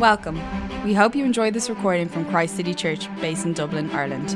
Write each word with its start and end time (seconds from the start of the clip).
Welcome. 0.00 0.40
We 0.82 0.94
hope 0.94 1.14
you 1.14 1.26
enjoyed 1.26 1.52
this 1.52 1.68
recording 1.68 2.08
from 2.08 2.24
Christ 2.24 2.56
City 2.56 2.72
Church, 2.72 3.14
based 3.20 3.44
in 3.44 3.52
Dublin, 3.52 3.90
Ireland. 3.90 4.30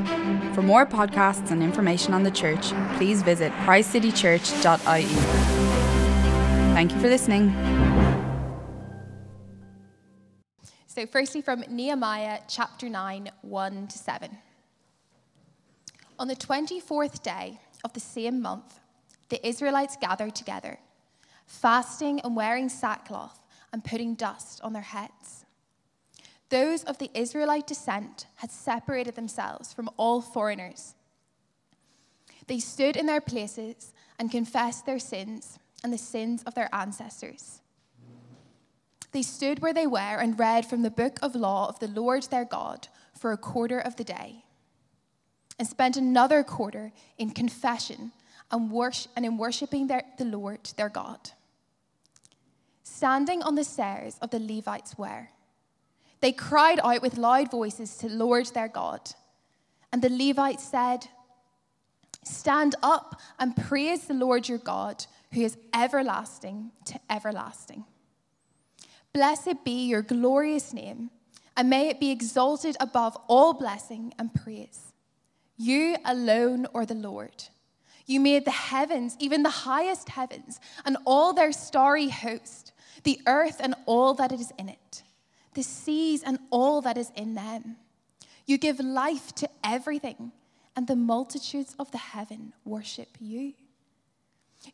For 0.53 0.61
more 0.61 0.85
podcasts 0.85 1.49
and 1.49 1.63
information 1.63 2.13
on 2.13 2.21
the 2.21 2.29
church, 2.29 2.67
please 2.97 3.23
visit 3.23 3.51
christcitychurch.ie. 3.63 5.05
Thank 6.75 6.91
you 6.91 6.99
for 6.99 7.07
listening. 7.07 7.49
So, 10.85 11.07
firstly, 11.07 11.41
from 11.41 11.61
Nehemiah 11.67 12.41
chapter 12.47 12.87
9, 12.87 13.31
1 13.41 13.87
to 13.87 13.97
7. 13.97 14.37
On 16.19 16.27
the 16.27 16.35
24th 16.35 17.23
day 17.23 17.59
of 17.83 17.91
the 17.93 17.99
same 17.99 18.39
month, 18.39 18.79
the 19.29 19.43
Israelites 19.45 19.97
gathered 19.99 20.35
together, 20.35 20.77
fasting 21.47 22.21
and 22.21 22.35
wearing 22.35 22.69
sackcloth 22.69 23.39
and 23.73 23.83
putting 23.83 24.13
dust 24.13 24.61
on 24.61 24.71
their 24.71 24.83
heads. 24.83 25.44
Those 26.49 26.83
of 26.83 26.97
the 26.97 27.09
Israelite 27.13 27.67
descent 27.67 28.27
had 28.35 28.51
separated 28.51 29.15
themselves 29.15 29.73
from 29.73 29.89
all 29.97 30.21
foreigners. 30.21 30.93
They 32.47 32.59
stood 32.59 32.95
in 32.95 33.07
their 33.07 33.21
places 33.21 33.93
and 34.19 34.31
confessed 34.31 34.85
their 34.85 34.99
sins 34.99 35.57
and 35.83 35.91
the 35.91 35.97
sins 35.97 36.43
of 36.43 36.53
their 36.53 36.69
ancestors. 36.73 37.61
They 39.11 39.21
stood 39.21 39.59
where 39.59 39.73
they 39.73 39.87
were 39.87 39.99
and 40.19 40.37
read 40.37 40.65
from 40.65 40.81
the 40.81 40.91
book 40.91 41.17
of 41.21 41.35
law 41.35 41.67
of 41.69 41.79
the 41.79 41.87
Lord 41.87 42.23
their 42.23 42.45
God 42.45 42.89
for 43.17 43.31
a 43.31 43.37
quarter 43.37 43.79
of 43.79 43.95
the 43.95 44.03
day, 44.03 44.43
and 45.57 45.67
spent 45.67 45.95
another 45.95 46.43
quarter 46.43 46.91
in 47.17 47.29
confession 47.31 48.11
and, 48.51 48.69
worship, 48.69 49.11
and 49.15 49.25
in 49.25 49.37
worshipping 49.37 49.87
their, 49.87 50.03
the 50.17 50.25
Lord 50.25 50.59
their 50.75 50.89
God. 50.89 51.31
Standing 52.83 53.41
on 53.41 53.55
the 53.55 53.63
stairs 53.63 54.17
of 54.21 54.31
the 54.31 54.39
Levites 54.39 54.97
were 54.97 55.29
they 56.25 56.31
cried 56.31 56.79
out 56.83 57.03
with 57.03 57.19
loud 57.19 57.51
voices 57.51 57.97
to 57.97 58.09
Lord 58.09 58.47
their 58.47 58.67
God. 58.67 59.11
And 59.91 60.01
the 60.01 60.09
Levites 60.09 60.63
said, 60.63 61.05
Stand 62.23 62.73
up 62.81 63.21
and 63.37 63.55
praise 63.55 64.07
the 64.07 64.15
Lord 64.15 64.49
your 64.49 64.57
God, 64.57 65.05
who 65.33 65.41
is 65.41 65.55
everlasting 65.71 66.71
to 66.85 66.99
everlasting. 67.11 67.85
Blessed 69.13 69.63
be 69.63 69.85
your 69.85 70.01
glorious 70.01 70.73
name, 70.73 71.11
and 71.55 71.69
may 71.69 71.89
it 71.89 71.99
be 71.99 72.09
exalted 72.09 72.75
above 72.79 73.15
all 73.27 73.53
blessing 73.53 74.11
and 74.17 74.33
praise. 74.33 74.93
You 75.57 75.95
alone 76.05 76.65
are 76.73 76.87
the 76.87 76.95
Lord. 76.95 77.43
You 78.07 78.19
made 78.19 78.45
the 78.45 78.49
heavens, 78.49 79.15
even 79.19 79.43
the 79.43 79.51
highest 79.69 80.09
heavens, 80.09 80.59
and 80.85 80.97
all 81.05 81.33
their 81.33 81.51
starry 81.51 82.09
host, 82.09 82.71
the 83.03 83.21
earth 83.27 83.57
and 83.59 83.75
all 83.85 84.15
that 84.15 84.31
is 84.31 84.51
in 84.57 84.69
it 84.69 85.03
the 85.55 85.63
seas 85.63 86.21
and 86.21 86.37
all 86.51 86.81
that 86.81 86.97
is 86.97 87.11
in 87.15 87.33
them. 87.33 87.77
You 88.45 88.57
give 88.57 88.79
life 88.79 89.33
to 89.35 89.49
everything, 89.63 90.31
and 90.75 90.87
the 90.87 90.95
multitudes 90.95 91.75
of 91.79 91.89
the 91.91 91.97
heaven 91.97 92.53
worship 92.63 93.09
you. 93.19 93.53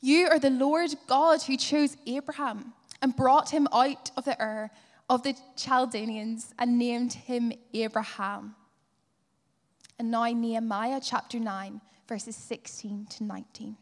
You 0.02 0.28
are 0.28 0.40
the 0.40 0.50
Lord 0.50 0.92
God 1.08 1.44
who 1.44 1.56
chose 1.56 1.96
Abraham 2.06 2.74
and 3.02 3.16
brought 3.16 3.52
him 3.52 3.68
out 3.72 4.12
of 4.18 4.26
the 4.26 4.42
Ur 4.42 4.70
of 5.10 5.24
the 5.24 5.36
Chaldeans 5.56 6.54
and 6.58 6.78
named 6.78 7.14
him 7.14 7.52
Abraham. 7.74 8.56
And 10.00 10.12
now, 10.12 10.26
Nehemiah 10.26 11.02
chapter 11.04 11.40
9, 11.40 11.82
verses 12.08 12.36
16 12.36 13.08
to 13.08 13.24
19. 13.24 13.78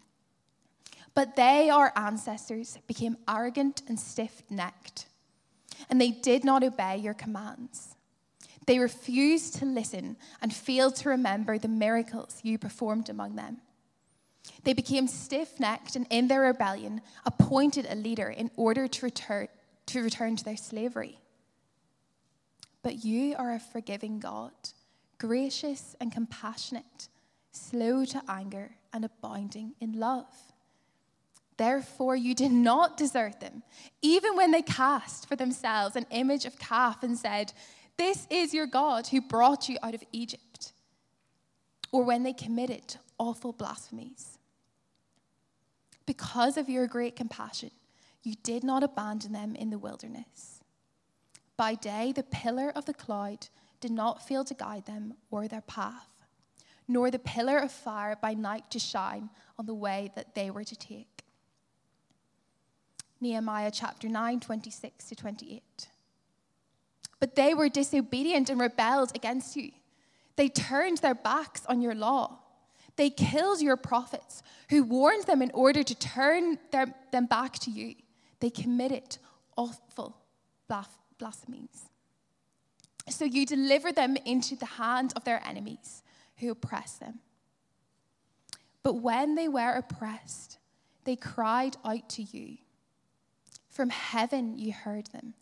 But 1.14 1.36
they, 1.36 1.70
our 1.70 1.94
ancestors, 1.96 2.78
became 2.88 3.18
arrogant 3.28 3.84
and 3.88 4.00
stiff 4.00 4.44
necked 4.50 5.06
and 5.90 6.00
they 6.00 6.12
did 6.12 6.44
not 6.44 6.64
obey 6.64 6.98
your 6.98 7.14
commands. 7.14 7.96
They 8.66 8.80
refused 8.80 9.56
to 9.56 9.66
listen 9.66 10.18
and 10.42 10.54
failed 10.54 10.96
to 10.98 11.10
remember 11.10 11.58
the 11.58 11.68
miracles 11.68 12.40
you 12.44 12.58
performed 12.58 13.10
among 13.10 13.36
them. 13.36 13.58
They 14.64 14.74
became 14.74 15.08
stiff 15.08 15.60
necked 15.60 15.96
and, 15.96 16.06
in 16.10 16.28
their 16.28 16.42
rebellion, 16.42 17.02
appointed 17.26 17.88
a 17.90 17.96
leader 17.96 18.30
in 18.30 18.52
order 18.56 18.88
to 18.88 19.06
return, 19.06 19.48
to 19.88 20.04
return 20.04 20.36
to 20.36 20.44
their 20.44 20.58
slavery. 20.58 21.20
But 22.84 23.04
you 23.04 23.36
are 23.38 23.54
a 23.54 23.60
forgiving 23.60 24.20
God, 24.20 24.52
gracious 25.18 25.96
and 26.00 26.12
compassionate, 26.12 27.08
slow 27.52 28.06
to 28.06 28.22
anger, 28.28 28.76
and 28.94 29.06
abounding 29.06 29.74
in 29.80 30.00
love 30.00 30.34
Therefore, 31.60 32.16
you 32.16 32.34
did 32.34 32.54
not 32.54 32.96
desert 32.96 33.42
them, 33.42 33.64
even 34.02 34.38
when 34.38 34.52
they 34.52 34.62
cast 34.62 35.28
for 35.28 35.36
themselves 35.36 35.98
an 35.98 36.06
image 36.10 36.46
of 36.46 36.58
calf 36.58 37.04
and 37.04 37.18
said, 37.18 37.52
This 37.98 38.26
is 38.30 38.54
your 38.54 38.66
God 38.66 39.08
who 39.08 39.20
brought 39.20 39.68
you 39.68 39.78
out 39.84 39.94
of 39.94 40.02
Egypt. 40.14 40.72
Or 41.92 42.06
when 42.06 42.24
they 42.24 42.32
committed 42.32 42.96
awful 43.18 43.52
blasphemies. 43.52 44.38
Because 46.06 46.56
of 46.56 46.70
your 46.70 46.88
great 46.88 47.18
compassion, 47.18 47.72
you 48.24 48.36
did 48.42 48.64
not 48.64 48.82
abandon 48.82 49.34
them 49.34 49.54
in 49.54 49.70
the 49.70 49.78
wilderness. 49.78 50.62
By 51.58 51.76
day, 51.76 52.14
the 52.14 52.24
pillar 52.24 52.72
of 52.74 52.86
the 52.86 52.94
cloud 52.94 53.50
did 53.82 53.92
not 53.92 54.26
fail 54.26 54.46
to 54.46 54.54
guide 54.54 54.86
them 54.86 55.16
or 55.30 55.50
their 55.50 55.60
path, 55.60 56.08
nor 56.88 57.12
the 57.12 57.20
pillar 57.20 57.58
of 57.58 57.70
fire 57.70 58.16
by 58.16 58.34
night 58.34 58.72
to 58.72 58.80
shine 58.80 59.30
on 59.58 59.66
the 59.66 59.74
way 59.74 60.10
that 60.16 60.36
they 60.36 60.50
were 60.50 60.64
to 60.64 60.76
take. 60.78 61.26
Nehemiah 63.22 63.72
chapter 63.72 64.08
9, 64.08 64.40
26 64.40 65.10
to 65.10 65.16
28. 65.16 65.90
But 67.20 67.36
they 67.36 67.54
were 67.54 67.70
disobedient 67.70 68.50
and 68.50 68.60
rebelled 68.60 69.12
against 69.16 69.56
you. 69.56 69.72
They 70.38 70.48
turned 70.48 71.00
their 71.00 71.16
backs 71.16 71.66
on 71.66 71.82
your 71.82 71.96
law. 71.96 72.40
They 72.96 73.10
killed 73.10 73.62
your 73.62 73.78
prophets, 73.78 74.42
who 74.70 74.84
warned 74.84 75.26
them 75.26 75.42
in 75.42 75.52
order 75.52 75.84
to 75.84 75.96
turn 75.96 76.60
their, 76.72 76.94
them 77.12 77.26
back 77.26 77.60
to 77.60 77.72
you. 77.72 77.96
They 78.40 78.50
committed 78.50 79.18
awful 79.58 80.16
blasphemies. 81.18 81.90
So 83.10 83.26
you 83.26 83.46
delivered 83.46 83.96
them 83.96 84.16
into 84.26 84.56
the 84.56 84.66
hand 84.66 85.14
of 85.16 85.24
their 85.24 85.42
enemies 85.46 86.04
who 86.38 86.52
oppressed 86.52 87.00
them. 87.00 87.20
But 88.84 88.96
when 88.96 89.36
they 89.36 89.48
were 89.48 89.74
oppressed, 89.74 90.58
they 91.04 91.16
cried 91.16 91.76
out 91.84 92.08
to 92.10 92.24
you 92.24 92.58
from 93.80 93.92
heaven 93.92 94.58
you 94.58 94.74
heard 94.74 95.06
them, 95.14 95.34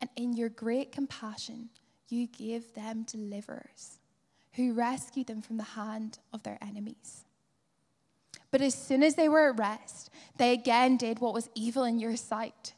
and 0.00 0.08
in 0.16 0.32
your 0.32 0.48
great 0.48 0.90
compassion 0.90 1.68
you 2.08 2.26
gave 2.26 2.72
them 2.72 3.02
deliverers 3.02 3.98
who 4.54 4.72
rescued 4.72 5.26
them 5.26 5.42
from 5.42 5.58
the 5.58 5.62
hand 5.62 6.18
of 6.32 6.42
their 6.44 6.56
enemies. 6.62 7.26
But 8.50 8.62
as 8.62 8.74
soon 8.74 9.02
as 9.02 9.16
they 9.16 9.28
were 9.28 9.50
at 9.50 9.58
rest, 9.58 10.08
they 10.38 10.54
again 10.54 10.96
did 10.96 11.18
what 11.18 11.34
was 11.34 11.50
evil 11.54 11.84
in 11.84 11.98
your 11.98 12.16
sight. 12.16 12.72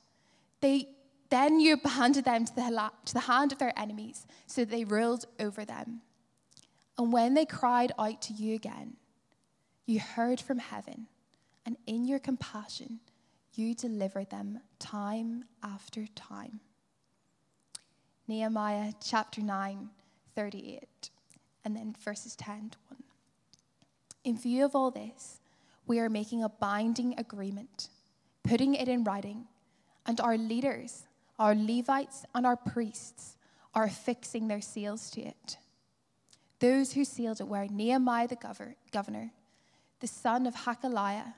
They, 0.61 0.89
then 1.29 1.61
you 1.61 1.75
abandoned 1.75 2.25
them 2.25 2.45
to 2.47 2.55
the, 2.57 2.91
to 3.05 3.15
the 3.15 3.21
hand 3.21 3.53
of 3.53 3.59
their 3.59 3.79
enemies, 3.79 4.27
so 4.49 4.63
that 4.63 4.73
they 4.73 4.83
ruled 4.83 5.25
over 5.39 5.65
them. 5.65 6.01
And 6.99 7.13
when 7.13 7.35
they 7.35 7.47
cried 7.47 7.93
out 7.97 8.23
to 8.23 8.33
you 8.33 8.57
again, 8.57 8.97
you 9.87 10.01
heard 10.01 10.41
from 10.41 10.59
heaven, 10.59 11.07
and 11.65 11.77
in 11.87 12.07
your 12.07 12.19
compassion, 12.19 12.99
you 13.55 13.75
deliver 13.75 14.25
them 14.25 14.61
time 14.79 15.45
after 15.63 16.07
time. 16.15 16.61
Nehemiah 18.29 18.93
chapter 19.03 19.41
9, 19.41 19.91
38, 20.37 21.11
and 21.65 21.77
then 21.77 21.95
verses 22.05 22.37
10 22.37 22.71
to 22.71 22.79
1. 22.89 23.03
In 24.25 24.39
view 24.39 24.65
of 24.65 24.77
all 24.77 24.91
this, 24.91 25.41
we 25.87 25.99
are 25.99 26.09
making 26.09 26.45
a 26.45 26.49
binding 26.49 27.15
agreement, 27.19 27.89
putting 28.45 28.75
it 28.75 28.89
in 28.89 29.03
writing, 29.03 29.47
and 30.07 30.21
our 30.21 30.37
leaders, 30.37 31.05
our 31.39 31.55
Levites, 31.55 32.25
and 32.35 32.47
our 32.47 32.57
priests 32.57 33.37
are 33.75 33.85
affixing 33.85 34.49
their 34.49 34.61
seals 34.61 35.11
to 35.11 35.23
it. 35.23 35.57
Those 36.61 36.93
who 36.93 37.05
sealed 37.05 37.41
it 37.41 37.49
were 37.49 37.67
Nehemiah 37.67 38.29
the 38.29 38.61
governor, 38.93 39.33
the 40.01 40.07
son 40.07 40.47
of 40.47 40.55
Hakaliah, 40.55 41.35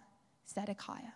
Zedekiah. 0.53 1.15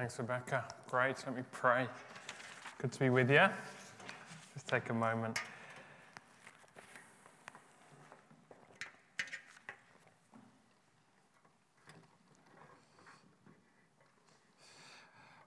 Thanks, 0.00 0.18
Rebecca. 0.18 0.64
Great. 0.88 1.16
Let 1.26 1.36
me 1.36 1.42
pray. 1.52 1.86
Good 2.78 2.90
to 2.90 2.98
be 2.98 3.10
with 3.10 3.30
you. 3.30 3.46
Just 4.54 4.66
take 4.66 4.88
a 4.88 4.94
moment. 4.94 5.38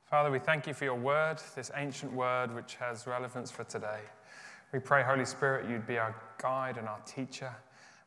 Father, 0.06 0.30
we 0.30 0.38
thank 0.38 0.68
you 0.68 0.76
for 0.76 0.86
your 0.86 0.94
word, 0.94 1.42
this 1.56 1.72
ancient 1.76 2.14
word 2.14 2.54
which 2.54 2.76
has 2.76 3.08
relevance 3.08 3.50
for 3.50 3.64
today. 3.64 4.02
We 4.72 4.78
pray, 4.78 5.02
Holy 5.02 5.26
Spirit, 5.26 5.68
you'd 5.68 5.88
be 5.88 5.98
our 5.98 6.16
guide 6.38 6.78
and 6.78 6.88
our 6.88 7.02
teacher, 7.08 7.56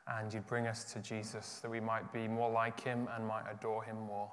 and 0.07 0.33
you'd 0.33 0.47
bring 0.47 0.69
us 0.69 0.85
to 0.93 1.01
Jesus 1.01 1.59
that 1.59 1.71
we 1.73 1.81
might 1.81 2.13
be 2.13 2.29
more 2.29 2.53
like 2.53 2.79
him 2.79 3.09
and 3.17 3.27
might 3.27 3.51
adore 3.51 3.83
him 3.83 3.97
more 3.99 4.31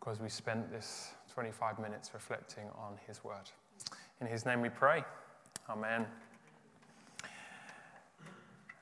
because 0.00 0.20
we 0.20 0.28
spent 0.28 0.70
this 0.72 1.12
25 1.36 1.78
minutes 1.78 2.12
reflecting 2.14 2.64
on 2.78 2.94
his 3.06 3.22
word. 3.22 3.50
In 4.22 4.26
his 4.26 4.46
name 4.46 4.62
we 4.62 4.70
pray. 4.70 5.04
Amen. 5.68 6.06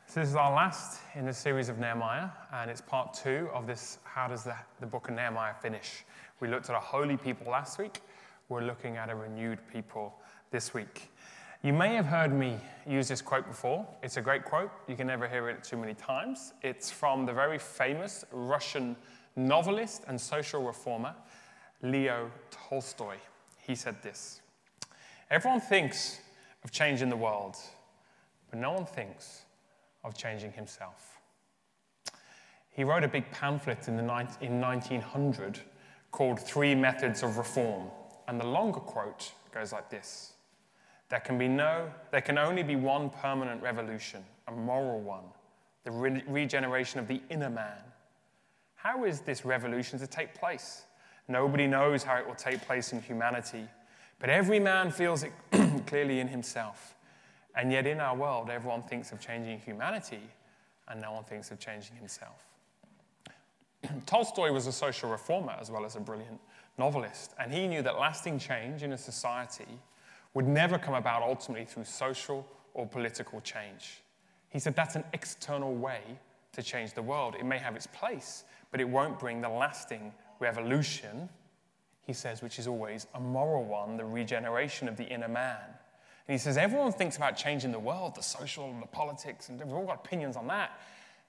So, 0.07 0.21
this 0.21 0.29
is 0.29 0.37
our 0.37 0.55
last 0.55 1.01
in 1.17 1.27
the 1.27 1.35
series 1.35 1.69
of 1.69 1.81
Nehemiah, 1.81 2.29
and 2.53 2.71
it's 2.71 2.81
part 2.81 3.13
two 3.13 3.49
of 3.53 3.67
this 3.67 3.99
How 4.05 4.29
Does 4.29 4.45
the, 4.45 4.55
the 4.79 4.87
Book 4.87 5.09
of 5.09 5.17
Nehemiah 5.17 5.55
Finish? 5.61 6.05
We 6.39 6.47
looked 6.47 6.71
at 6.71 6.77
a 6.77 6.81
holy 6.81 7.17
people 7.17 7.51
last 7.51 7.77
week. 7.77 8.03
We're 8.49 8.63
looking 8.63 8.99
at 8.99 9.11
a 9.11 9.17
renewed 9.17 9.59
people 9.73 10.15
this 10.53 10.73
week. 10.73 11.11
You 11.65 11.73
may 11.73 11.97
have 11.97 12.07
heard 12.07 12.33
me 12.33 12.61
use 12.87 13.09
this 13.09 13.21
quote 13.21 13.49
before. 13.49 13.85
It's 14.01 14.17
a 14.17 14.23
great 14.23 14.45
quote. 14.45 14.71
You 14.87 14.95
can 14.95 15.09
never 15.09 15.27
hear 15.27 15.49
it 15.49 15.65
too 15.65 15.77
many 15.77 15.95
times. 15.95 16.53
It's 16.63 16.89
from 16.89 17.27
the 17.27 17.33
very 17.33 17.59
famous 17.59 18.25
Russian 18.31 18.95
novelist 19.35 20.05
and 20.07 20.21
social 20.21 20.63
reformer, 20.63 21.17
Leo 21.85 22.31
Tolstoy. 22.51 23.17
He 23.59 23.75
said 23.75 24.03
this 24.03 24.41
Everyone 25.31 25.61
thinks 25.61 26.19
of 26.65 26.73
changing 26.73 27.11
the 27.11 27.17
world, 27.17 27.57
but 28.51 28.59
no 28.59 28.73
one 28.73 28.87
thinks 28.87 29.43
of 30.03 30.17
changing 30.17 30.53
himself. 30.53 31.21
He 32.71 32.83
wrote 32.83 33.05
a 33.05 33.09
big 33.09 33.31
pamphlet 33.31 33.87
in, 33.87 33.97
the 33.97 34.03
in 34.41 34.61
1900 34.61 35.61
called 36.11 36.41
Three 36.41 36.75
Methods 36.75 37.23
of 37.23 37.39
Reform, 37.39 37.89
and 38.27 38.41
the 38.41 38.47
longer 38.47 38.81
quote 38.81 39.33
goes 39.53 39.73
like 39.73 39.91
this 39.91 40.33
There 41.09 41.21
can, 41.21 41.39
be 41.39 41.49
no, 41.49 41.91
there 42.11 42.21
can 42.21 42.39
only 42.39 42.63
be 42.63 42.77
one 42.77 43.11
permanent 43.11 43.63
revolution, 43.63 44.25
a 44.49 44.53
moral 44.53 45.01
one, 45.01 45.25
the 45.85 45.91
re- 45.91 46.25
regeneration 46.27 46.99
of 46.99 47.07
the 47.07 47.21
inner 47.31 47.51
man. 47.51 47.79
How 48.75 49.05
is 49.05 49.21
this 49.21 49.45
revolution 49.45 49.99
to 49.99 50.07
take 50.07 50.35
place? 50.35 50.83
Nobody 51.29 51.67
knows 51.67 52.03
how 52.03 52.17
it 52.17 52.27
will 52.27 52.35
take 52.35 52.61
place 52.63 52.93
in 52.93 53.01
humanity, 53.01 53.67
but 54.19 54.29
every 54.29 54.61
man 54.61 54.91
feels 54.91 55.23
it 55.23 55.33
clearly 55.87 56.21
in 56.21 56.29
himself. 56.29 56.95
And 57.57 57.71
yet, 57.71 57.87
in 57.87 58.01
our 58.01 58.17
world, 58.17 58.51
everyone 58.51 58.83
thinks 58.83 59.13
of 59.13 59.21
changing 59.21 59.61
humanity, 59.61 60.21
and 60.89 61.01
no 61.01 61.13
one 61.13 61.25
thinks 61.25 61.51
of 61.51 61.59
changing 61.59 61.97
himself. 61.97 62.45
Tolstoy 64.07 64.51
was 64.51 64.67
a 64.67 64.73
social 64.73 65.11
reformer 65.11 65.57
as 65.61 65.71
well 65.71 65.85
as 65.85 65.97
a 65.97 66.01
brilliant 66.01 66.41
novelist, 66.79 67.33
and 67.39 67.53
he 67.53 67.67
knew 67.67 67.81
that 67.83 67.99
lasting 67.99 68.39
change 68.39 68.83
in 68.83 68.93
a 68.93 68.99
society 68.99 69.79
would 70.35 70.49
never 70.49 70.79
come 70.79 70.95
about 70.95 71.23
ultimately 71.23 71.65
through 71.65 71.85
social 71.85 72.47
or 72.75 72.87
political 72.87 73.41
change. 73.41 74.03
He 74.51 74.59
said 74.59 74.75
that's 74.75 74.97
an 74.97 75.05
external 75.13 75.75
way 75.75 76.01
to 76.53 76.63
change 76.63 76.93
the 76.93 77.03
world. 77.03 77.35
It 77.39 77.45
may 77.45 77.59
have 77.59 77.77
its 77.77 77.87
place, 77.87 78.45
but 78.71 78.81
it 78.81 78.89
won't 78.89 79.19
bring 79.19 79.41
the 79.41 79.49
lasting 79.49 80.13
revolution, 80.45 81.29
he 82.03 82.13
says, 82.13 82.43
which 82.43 82.59
is 82.59 82.69
always 82.69 83.07
a 83.15 83.21
moral 83.21 83.65
one, 83.65 83.97
the 83.97 84.05
regeneration 84.05 84.89
of 84.89 84.97
the 84.97 85.05
inner 85.05 85.29
man. 85.29 85.59
And 86.27 86.35
he 86.35 86.39
says, 86.39 86.57
everyone 86.57 86.93
thinks 86.93 87.17
about 87.17 87.37
changing 87.37 87.73
the 87.73 87.79
world, 87.79 88.15
the 88.15 88.23
social 88.23 88.71
and 88.71 88.83
the 88.83 88.87
politics, 88.87 89.49
and 89.49 89.59
we've 89.59 89.73
all 89.73 89.87
got 89.87 90.05
opinions 90.05 90.37
on 90.37 90.47
that. 90.49 90.79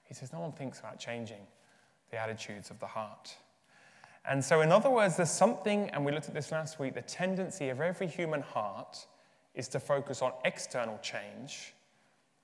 He 0.04 0.14
says, 0.14 0.32
no 0.32 0.40
one 0.40 0.52
thinks 0.52 0.78
about 0.78 0.98
changing 0.98 1.40
the 2.10 2.18
attitudes 2.18 2.70
of 2.70 2.78
the 2.78 2.86
heart. 2.86 3.34
And 4.28 4.44
so, 4.44 4.60
in 4.60 4.70
other 4.70 4.90
words, 4.90 5.16
there's 5.16 5.30
something, 5.30 5.88
and 5.90 6.04
we 6.04 6.12
looked 6.12 6.28
at 6.28 6.34
this 6.34 6.52
last 6.52 6.78
week, 6.78 6.94
the 6.94 7.02
tendency 7.02 7.68
of 7.68 7.80
every 7.80 8.06
human 8.06 8.42
heart 8.42 9.06
is 9.54 9.68
to 9.68 9.80
focus 9.80 10.20
on 10.20 10.32
external 10.44 10.98
change, 11.02 11.74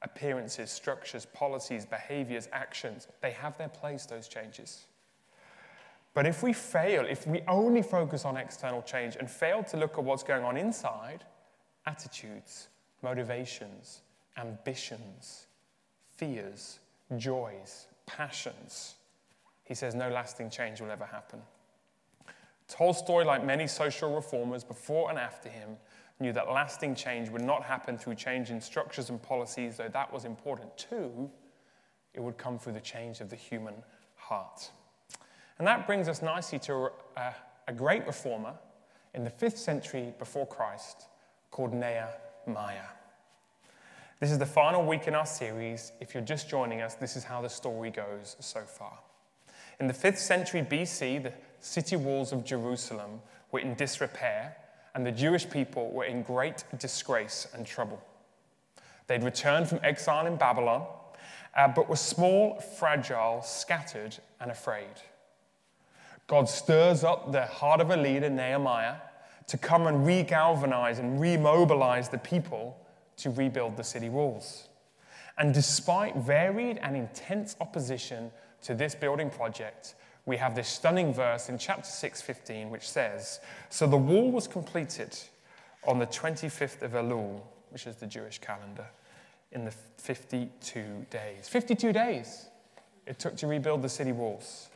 appearances, 0.00 0.70
structures, 0.70 1.26
policies, 1.26 1.84
behaviors, 1.84 2.48
actions. 2.52 3.08
They 3.20 3.32
have 3.32 3.58
their 3.58 3.68
place, 3.68 4.06
those 4.06 4.28
changes. 4.28 4.86
But 6.14 6.26
if 6.26 6.42
we 6.42 6.52
fail, 6.52 7.06
if 7.08 7.26
we 7.26 7.42
only 7.48 7.82
focus 7.82 8.24
on 8.24 8.36
external 8.36 8.82
change 8.82 9.16
and 9.16 9.30
fail 9.30 9.62
to 9.64 9.76
look 9.76 9.96
at 9.98 10.04
what's 10.04 10.22
going 10.22 10.44
on 10.44 10.56
inside, 10.56 11.24
attitudes, 11.86 12.68
motivations, 13.02 14.02
ambitions, 14.36 15.46
fears, 16.16 16.80
joys, 17.16 17.86
passions, 18.06 18.94
he 19.64 19.74
says 19.74 19.94
no 19.94 20.10
lasting 20.10 20.50
change 20.50 20.80
will 20.80 20.90
ever 20.90 21.06
happen. 21.06 21.40
Tolstoy, 22.68 23.24
like 23.24 23.44
many 23.44 23.66
social 23.66 24.14
reformers 24.14 24.64
before 24.64 25.10
and 25.10 25.18
after 25.18 25.48
him, 25.48 25.76
knew 26.20 26.32
that 26.32 26.50
lasting 26.50 26.94
change 26.94 27.30
would 27.30 27.42
not 27.42 27.62
happen 27.62 27.98
through 27.98 28.14
change 28.14 28.50
in 28.50 28.60
structures 28.60 29.10
and 29.10 29.20
policies, 29.22 29.76
though 29.76 29.88
that 29.88 30.12
was 30.12 30.24
important 30.24 30.76
too. 30.76 31.30
It 32.14 32.20
would 32.20 32.36
come 32.36 32.58
through 32.58 32.74
the 32.74 32.80
change 32.80 33.20
of 33.20 33.30
the 33.30 33.36
human 33.36 33.74
heart. 34.14 34.70
And 35.58 35.66
that 35.66 35.86
brings 35.86 36.08
us 36.08 36.22
nicely 36.22 36.58
to 36.60 36.90
a, 37.16 37.34
a 37.68 37.72
great 37.72 38.06
reformer 38.06 38.54
in 39.14 39.24
the 39.24 39.30
fifth 39.30 39.58
century 39.58 40.12
before 40.18 40.46
Christ 40.46 41.06
called 41.50 41.72
Nehemiah. 41.72 42.88
This 44.20 44.30
is 44.30 44.38
the 44.38 44.46
final 44.46 44.84
week 44.84 45.08
in 45.08 45.14
our 45.14 45.26
series. 45.26 45.92
If 46.00 46.14
you're 46.14 46.22
just 46.22 46.48
joining 46.48 46.80
us, 46.80 46.94
this 46.94 47.16
is 47.16 47.24
how 47.24 47.42
the 47.42 47.48
story 47.48 47.90
goes 47.90 48.36
so 48.38 48.60
far. 48.60 48.98
In 49.80 49.88
the 49.88 49.92
5th 49.92 50.18
century 50.18 50.62
BC, 50.62 51.24
the 51.24 51.32
city 51.58 51.96
walls 51.96 52.32
of 52.32 52.44
Jerusalem 52.44 53.20
were 53.50 53.58
in 53.58 53.74
disrepair, 53.74 54.56
and 54.94 55.04
the 55.04 55.10
Jewish 55.10 55.50
people 55.50 55.90
were 55.90 56.04
in 56.04 56.22
great 56.22 56.62
disgrace 56.78 57.48
and 57.52 57.66
trouble. 57.66 58.00
They'd 59.08 59.24
returned 59.24 59.68
from 59.68 59.80
exile 59.82 60.26
in 60.26 60.36
Babylon, 60.36 60.86
uh, 61.56 61.68
but 61.68 61.88
were 61.88 61.96
small, 61.96 62.60
fragile, 62.60 63.42
scattered, 63.42 64.16
and 64.40 64.50
afraid. 64.50 65.02
God 66.32 66.48
stirs 66.48 67.04
up 67.04 67.30
the 67.30 67.44
heart 67.44 67.82
of 67.82 67.90
a 67.90 67.96
leader, 67.98 68.30
Nehemiah, 68.30 68.94
to 69.48 69.58
come 69.58 69.86
and 69.86 69.98
regalvanize 69.98 70.98
and 70.98 71.20
remobilize 71.20 72.10
the 72.10 72.16
people 72.16 72.74
to 73.18 73.28
rebuild 73.28 73.76
the 73.76 73.84
city 73.84 74.08
walls. 74.08 74.70
And 75.36 75.52
despite 75.52 76.16
varied 76.16 76.78
and 76.78 76.96
intense 76.96 77.54
opposition 77.60 78.30
to 78.62 78.74
this 78.74 78.94
building 78.94 79.28
project, 79.28 79.94
we 80.24 80.38
have 80.38 80.54
this 80.54 80.68
stunning 80.68 81.12
verse 81.12 81.50
in 81.50 81.58
chapter 81.58 81.90
6:15 81.90 82.70
which 82.70 82.88
says, 82.88 83.40
"So 83.68 83.86
the 83.86 83.98
wall 83.98 84.30
was 84.30 84.48
completed 84.48 85.14
on 85.84 85.98
the 85.98 86.06
25th 86.06 86.80
of 86.80 86.92
Elul, 86.92 87.42
which 87.68 87.86
is 87.86 87.96
the 87.96 88.06
Jewish 88.06 88.38
calendar, 88.38 88.86
in 89.50 89.66
the 89.66 89.70
52 89.98 91.04
days. 91.10 91.46
52 91.46 91.92
days 91.92 92.48
it 93.06 93.18
took 93.18 93.36
to 93.36 93.46
rebuild 93.46 93.82
the 93.82 93.90
city 93.90 94.12
walls. 94.12 94.70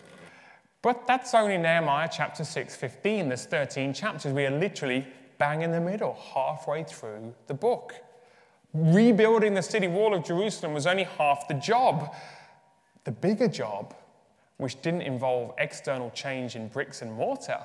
But 0.87 1.05
that's 1.05 1.35
only 1.35 1.59
Nehemiah 1.59 2.09
chapter 2.09 2.45
6, 2.45 2.77
15. 2.77 3.27
There's 3.27 3.45
13 3.47 3.93
chapters. 3.93 4.33
We 4.33 4.47
are 4.47 4.57
literally 4.57 5.05
bang 5.37 5.63
in 5.63 5.73
the 5.73 5.81
middle, 5.81 6.17
halfway 6.33 6.85
through 6.85 7.35
the 7.49 7.55
book. 7.55 7.93
Rebuilding 8.73 9.55
the 9.55 9.63
city 9.63 9.89
wall 9.89 10.15
of 10.15 10.25
Jerusalem 10.25 10.75
was 10.75 10.87
only 10.87 11.03
half 11.03 11.49
the 11.49 11.55
job. 11.55 12.15
The 13.03 13.11
bigger 13.11 13.49
job, 13.49 13.97
which 14.59 14.81
didn't 14.81 15.03
involve 15.03 15.55
external 15.59 16.11
change 16.11 16.55
in 16.55 16.69
bricks 16.69 17.03
and 17.03 17.13
mortar, 17.13 17.65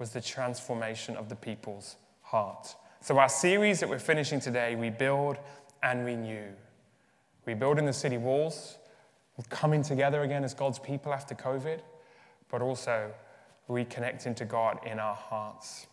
was 0.00 0.10
the 0.10 0.20
transformation 0.20 1.16
of 1.16 1.28
the 1.28 1.36
people's 1.36 1.98
heart. 2.22 2.74
So, 3.00 3.16
our 3.20 3.28
series 3.28 3.78
that 3.78 3.88
we're 3.88 4.00
finishing 4.00 4.40
today, 4.40 4.74
Rebuild 4.74 5.36
and 5.84 6.04
Renew. 6.04 6.48
Rebuilding 7.46 7.86
the 7.86 7.92
city 7.92 8.18
walls, 8.18 8.78
coming 9.50 9.84
together 9.84 10.22
again 10.22 10.42
as 10.42 10.52
God's 10.52 10.80
people 10.80 11.12
after 11.12 11.36
COVID 11.36 11.78
but 12.50 12.62
also 12.62 13.12
reconnecting 13.68 14.34
to 14.36 14.44
God 14.44 14.78
in 14.86 14.98
our 14.98 15.14
hearts. 15.14 15.86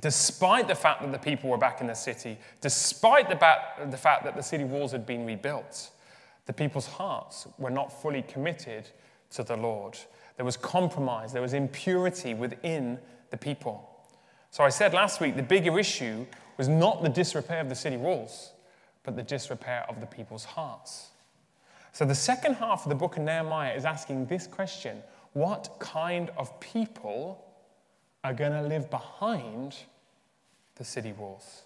Despite 0.00 0.68
the 0.68 0.74
fact 0.74 1.02
that 1.02 1.10
the 1.10 1.18
people 1.18 1.50
were 1.50 1.58
back 1.58 1.80
in 1.80 1.88
the 1.88 1.94
city, 1.94 2.38
despite 2.60 3.28
the, 3.28 3.34
ba- 3.34 3.88
the 3.90 3.96
fact 3.96 4.24
that 4.24 4.36
the 4.36 4.42
city 4.42 4.64
walls 4.64 4.92
had 4.92 5.04
been 5.04 5.26
rebuilt, 5.26 5.90
the 6.46 6.52
people's 6.52 6.86
hearts 6.86 7.48
were 7.58 7.70
not 7.70 8.00
fully 8.00 8.22
committed 8.22 8.88
to 9.30 9.42
the 9.42 9.56
Lord. 9.56 9.98
There 10.36 10.44
was 10.44 10.56
compromise, 10.56 11.32
there 11.32 11.42
was 11.42 11.54
impurity 11.54 12.34
within 12.34 12.98
the 13.30 13.36
people. 13.36 13.88
So 14.50 14.64
I 14.64 14.68
said 14.68 14.94
last 14.94 15.20
week 15.20 15.36
the 15.36 15.42
bigger 15.42 15.78
issue 15.78 16.26
was 16.56 16.68
not 16.68 17.02
the 17.02 17.08
disrepair 17.08 17.60
of 17.60 17.68
the 17.68 17.74
city 17.74 17.96
walls, 17.96 18.52
but 19.02 19.16
the 19.16 19.22
disrepair 19.22 19.84
of 19.88 20.00
the 20.00 20.06
people's 20.06 20.44
hearts. 20.44 21.10
So 21.92 22.04
the 22.04 22.14
second 22.14 22.54
half 22.54 22.84
of 22.84 22.90
the 22.90 22.94
book 22.94 23.16
of 23.16 23.24
Nehemiah 23.24 23.74
is 23.74 23.84
asking 23.84 24.26
this 24.26 24.46
question 24.46 25.02
what 25.32 25.76
kind 25.78 26.30
of 26.36 26.58
people 26.60 27.44
are 28.24 28.34
going 28.34 28.52
to 28.52 28.62
live 28.62 28.90
behind 28.90 29.76
the 30.76 30.84
city 30.84 31.12
walls. 31.12 31.62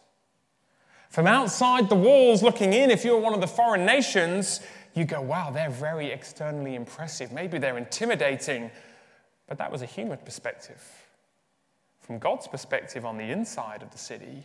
From 1.09 1.27
outside 1.27 1.89
the 1.89 1.95
walls 1.95 2.43
looking 2.43 2.73
in, 2.73 2.91
if 2.91 3.05
you're 3.05 3.19
one 3.19 3.35
of 3.35 3.41
the 3.41 3.47
foreign 3.47 3.87
nations, 3.87 4.61
you 4.95 5.05
go, 5.05 5.21
wow, 5.21 5.51
they're 5.51 5.71
very 5.71 6.11
externally 6.11 6.75
impressive. 6.75 7.33
Maybe 7.33 7.59
they're 7.59 7.79
intimidating. 7.79 8.71
But 9.47 9.59
that 9.59 9.71
was 9.71 9.83
a 9.83 9.87
human 9.87 10.19
perspective. 10.19 10.83
From 12.01 12.19
God's 12.19 12.49
perspective, 12.49 13.05
on 13.05 13.17
the 13.17 13.31
inside 13.31 13.83
of 13.83 13.91
the 13.91 13.99
city, 13.99 14.45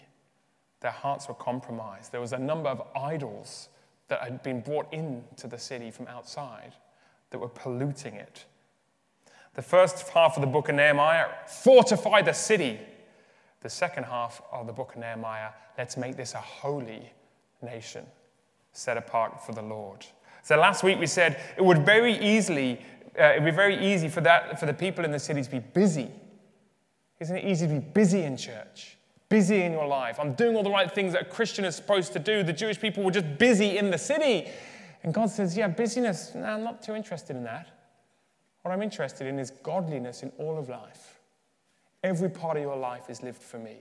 their 0.81 0.91
hearts 0.91 1.27
were 1.27 1.33
compromised. 1.33 2.11
There 2.11 2.21
was 2.21 2.33
a 2.33 2.39
number 2.39 2.69
of 2.69 2.81
idols 2.95 3.69
that 4.07 4.21
had 4.21 4.41
been 4.43 4.61
brought 4.61 4.91
into 4.93 5.47
the 5.47 5.57
city 5.57 5.91
from 5.91 6.07
outside 6.07 6.73
that 7.31 7.39
were 7.39 7.49
polluting 7.49 8.15
it 8.15 8.45
The 9.55 9.61
first 9.61 10.09
half 10.09 10.37
of 10.37 10.41
the 10.41 10.47
book 10.47 10.69
of 10.69 10.75
Nehemiah, 10.75 11.27
fortify 11.47 12.21
the 12.21 12.33
city. 12.33 12.79
The 13.61 13.69
second 13.69 14.05
half 14.05 14.41
of 14.51 14.67
the 14.67 14.73
book 14.73 14.93
of 14.93 15.01
Nehemiah, 15.01 15.49
let's 15.77 15.97
make 15.97 16.15
this 16.15 16.33
a 16.33 16.37
holy 16.37 17.11
nation 17.61 18.05
set 18.71 18.97
apart 18.97 19.45
for 19.45 19.51
the 19.51 19.61
Lord. 19.61 20.05
So 20.43 20.57
last 20.57 20.83
week 20.83 20.99
we 20.99 21.07
said 21.07 21.39
it 21.57 21.63
would 21.63 21.85
very 21.85 22.17
easily, 22.17 22.81
uh, 23.19 23.23
it 23.23 23.41
would 23.41 23.51
be 23.51 23.55
very 23.55 23.93
easy 23.93 24.07
for, 24.07 24.21
that, 24.21 24.59
for 24.59 24.65
the 24.65 24.73
people 24.73 25.03
in 25.03 25.11
the 25.11 25.19
city 25.19 25.41
to 25.41 25.49
be 25.49 25.59
busy. 25.59 26.09
Isn't 27.19 27.37
it 27.37 27.45
easy 27.45 27.67
to 27.67 27.73
be 27.73 27.79
busy 27.79 28.23
in 28.23 28.37
church? 28.37 28.97
Busy 29.27 29.61
in 29.61 29.73
your 29.73 29.85
life. 29.85 30.19
I'm 30.19 30.33
doing 30.33 30.55
all 30.55 30.63
the 30.63 30.71
right 30.71 30.89
things 30.89 31.13
that 31.13 31.23
a 31.23 31.25
Christian 31.25 31.65
is 31.65 31.75
supposed 31.75 32.13
to 32.13 32.19
do. 32.19 32.43
The 32.43 32.53
Jewish 32.53 32.79
people 32.79 33.03
were 33.03 33.11
just 33.11 33.37
busy 33.37 33.77
in 33.77 33.91
the 33.91 33.97
city. 33.97 34.49
And 35.03 35.13
God 35.13 35.29
says, 35.29 35.55
Yeah, 35.55 35.67
busyness, 35.67 36.33
no, 36.33 36.45
I'm 36.45 36.63
not 36.63 36.81
too 36.81 36.95
interested 36.95 37.35
in 37.35 37.43
that. 37.43 37.67
What 38.61 38.71
I'm 38.71 38.81
interested 38.81 39.27
in 39.27 39.39
is 39.39 39.51
godliness 39.51 40.23
in 40.23 40.31
all 40.37 40.57
of 40.57 40.69
life. 40.69 41.19
Every 42.03 42.29
part 42.29 42.57
of 42.57 42.63
your 42.63 42.77
life 42.77 43.09
is 43.09 43.23
lived 43.23 43.41
for 43.41 43.57
me, 43.57 43.77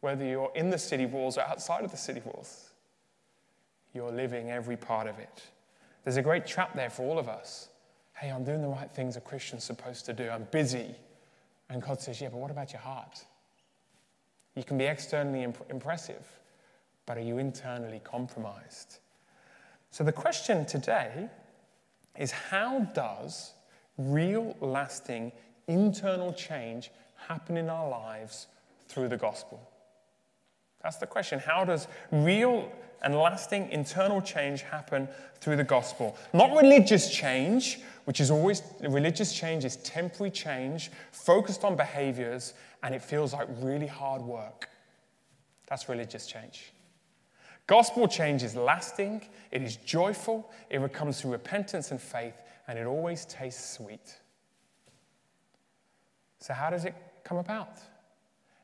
whether 0.00 0.24
you're 0.24 0.52
in 0.54 0.70
the 0.70 0.78
city 0.78 1.06
walls 1.06 1.38
or 1.38 1.42
outside 1.42 1.84
of 1.84 1.90
the 1.90 1.96
city 1.96 2.22
walls. 2.24 2.70
You're 3.92 4.12
living 4.12 4.50
every 4.50 4.76
part 4.76 5.08
of 5.08 5.18
it. 5.18 5.42
There's 6.04 6.16
a 6.16 6.22
great 6.22 6.46
trap 6.46 6.74
there 6.74 6.90
for 6.90 7.02
all 7.02 7.18
of 7.18 7.28
us. 7.28 7.68
Hey, 8.14 8.30
I'm 8.30 8.44
doing 8.44 8.62
the 8.62 8.68
right 8.68 8.90
things 8.90 9.16
a 9.16 9.20
Christian's 9.20 9.64
supposed 9.64 10.06
to 10.06 10.12
do. 10.12 10.28
I'm 10.28 10.46
busy. 10.50 10.94
And 11.68 11.82
God 11.82 12.00
says, 12.00 12.20
Yeah, 12.20 12.28
but 12.28 12.38
what 12.38 12.50
about 12.50 12.72
your 12.72 12.80
heart? 12.82 13.24
You 14.54 14.64
can 14.64 14.78
be 14.78 14.84
externally 14.84 15.42
imp- 15.42 15.70
impressive, 15.70 16.26
but 17.06 17.16
are 17.16 17.22
you 17.22 17.38
internally 17.38 18.00
compromised? 18.02 18.98
So 19.90 20.04
the 20.04 20.12
question 20.12 20.66
today 20.66 21.28
is 22.18 22.30
how 22.30 22.80
does 22.94 23.54
real, 24.08 24.56
lasting, 24.60 25.32
internal 25.66 26.32
change 26.32 26.90
happen 27.28 27.56
in 27.56 27.68
our 27.68 27.88
lives 27.88 28.46
through 28.88 29.08
the 29.08 29.16
gospel? 29.16 29.60
That's 30.82 30.96
the 30.96 31.06
question. 31.06 31.38
How 31.38 31.64
does 31.64 31.86
real 32.10 32.70
and 33.02 33.14
lasting 33.14 33.70
internal 33.70 34.20
change 34.20 34.62
happen 34.62 35.08
through 35.40 35.56
the 35.56 35.64
gospel? 35.64 36.16
Not 36.32 36.56
religious 36.56 37.10
change, 37.10 37.80
which 38.04 38.20
is 38.20 38.30
always, 38.30 38.62
religious 38.80 39.32
change 39.32 39.64
is 39.64 39.76
temporary 39.76 40.30
change, 40.30 40.90
focused 41.12 41.64
on 41.64 41.76
behaviors, 41.76 42.54
and 42.82 42.94
it 42.94 43.02
feels 43.02 43.32
like 43.32 43.46
really 43.60 43.86
hard 43.86 44.22
work. 44.22 44.68
That's 45.68 45.88
religious 45.88 46.26
change. 46.26 46.72
Gospel 47.66 48.08
change 48.08 48.42
is 48.42 48.56
lasting, 48.56 49.22
it 49.52 49.62
is 49.62 49.76
joyful, 49.76 50.50
it 50.70 50.92
comes 50.92 51.20
through 51.20 51.32
repentance 51.32 51.92
and 51.92 52.00
faith, 52.00 52.34
and 52.70 52.78
it 52.78 52.86
always 52.86 53.24
tastes 53.24 53.68
sweet. 53.68 54.20
So, 56.38 56.54
how 56.54 56.70
does 56.70 56.84
it 56.84 56.94
come 57.24 57.38
about? 57.38 57.80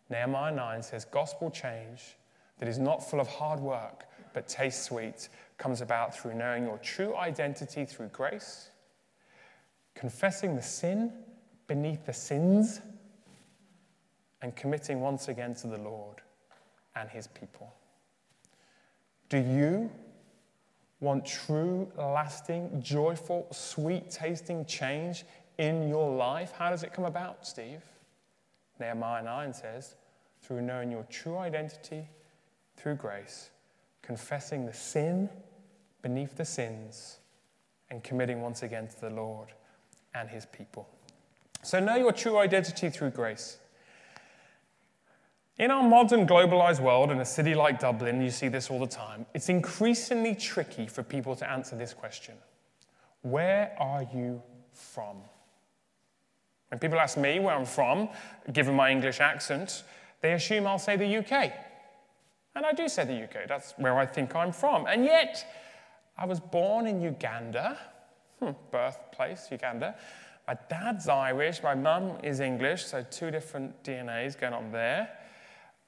Nehemiah 0.09 0.55
9 0.55 0.81
says, 0.85 1.05
Gospel 1.05 1.51
change 1.51 2.17
that 2.61 2.69
is 2.69 2.79
not 2.79 2.99
full 3.11 3.19
of 3.19 3.27
hard 3.27 3.59
work 3.59 4.05
but 4.33 4.47
tastes 4.47 4.85
sweet 4.85 5.29
comes 5.59 5.81
about 5.81 6.17
through 6.17 6.35
knowing 6.35 6.63
your 6.63 6.79
true 6.79 7.17
identity 7.17 7.85
through 7.85 8.07
grace, 8.09 8.71
confessing 9.97 10.55
the 10.55 10.63
sin 10.63 11.13
beneath 11.67 12.07
the 12.07 12.13
sins, 12.13 12.81
and 14.41 14.55
committing 14.55 15.01
once 15.01 15.27
again 15.27 15.53
to 15.57 15.67
the 15.67 15.79
Lord 15.79 16.19
and 16.95 17.11
his 17.11 17.27
people. 17.27 17.75
Do 19.31 19.39
you 19.39 19.91
want 21.01 21.27
true, 21.27 21.91
lasting, 21.97 22.81
joyful, 22.83 23.47
sweet 23.53 24.11
tasting 24.11 24.65
change 24.65 25.25
in 25.59 25.89
your 25.89 26.15
life? 26.15 26.53
How 26.53 26.71
does 26.71 26.83
it 26.83 26.93
come 26.93 27.05
about, 27.05 27.47
Steve? 27.47 27.83
Nehemiah 28.79 29.23
9 29.23 29.53
says, 29.53 29.97
through 30.43 30.63
knowing 30.63 30.91
your 30.91 31.05
true 31.05 31.39
identity 31.39 32.09
through 32.77 32.95
grace, 32.95 33.51
confessing 34.03 34.67
the 34.67 34.73
sin 34.73 35.29
beneath 36.03 36.37
the 36.37 36.45
sins, 36.45 37.19
and 37.91 38.03
committing 38.05 38.43
once 38.43 38.63
again 38.63 38.87
to 38.89 39.01
the 39.01 39.11
Lord 39.11 39.49
and 40.15 40.29
his 40.29 40.47
people. 40.47 40.89
So, 41.63 41.81
know 41.81 41.97
your 41.97 42.13
true 42.13 42.39
identity 42.39 42.91
through 42.91 43.11
grace. 43.11 43.59
In 45.59 45.71
our 45.71 45.83
modern 45.83 46.27
globalized 46.27 46.81
world, 46.81 47.11
in 47.11 47.19
a 47.19 47.25
city 47.25 47.55
like 47.55 47.81
Dublin, 47.81 48.21
you 48.21 48.31
see 48.31 48.49
this 48.49 48.71
all 48.71 48.79
the 48.79 48.87
time, 48.87 49.25
it's 49.33 49.49
increasingly 49.49 50.35
tricky 50.35 50.87
for 50.87 51.03
people 51.03 51.35
to 51.37 51.51
answer 51.51 51.77
this 51.77 51.95
question 51.95 52.35
Where 53.23 53.75
are 53.79 54.03
you 54.15 54.43
from? 54.73 55.17
When 56.69 56.79
people 56.79 56.99
ask 56.99 57.17
me 57.17 57.39
where 57.39 57.55
I'm 57.55 57.65
from, 57.65 58.11
given 58.53 58.75
my 58.75 58.91
English 58.91 59.21
accent, 59.21 59.85
they 60.21 60.33
assume 60.35 60.67
I'll 60.67 60.79
say 60.79 60.97
the 60.97 61.19
UK. 61.19 61.53
And 62.55 62.67
I 62.67 62.73
do 62.73 62.89
say 62.89 63.05
the 63.05 63.25
UK, 63.25 63.49
that's 63.49 63.73
where 63.79 63.97
I 63.99 64.05
think 64.05 64.35
I'm 64.35 64.53
from. 64.53 64.87
And 64.87 65.05
yet, 65.05 65.47
I 66.19 66.27
was 66.27 66.41
born 66.41 66.87
in 66.87 67.01
Uganda, 67.01 67.79
hmm, 68.41 68.51
birthplace, 68.71 69.49
Uganda. 69.51 69.95
My 70.47 70.57
dad's 70.69 71.09
Irish, 71.09 71.63
my 71.63 71.75
mum 71.75 72.19
is 72.23 72.41
English, 72.41 72.85
so 72.85 73.05
two 73.11 73.31
different 73.31 73.83
DNAs 73.85 74.39
going 74.39 74.53
on 74.53 74.71
there. 74.71 75.11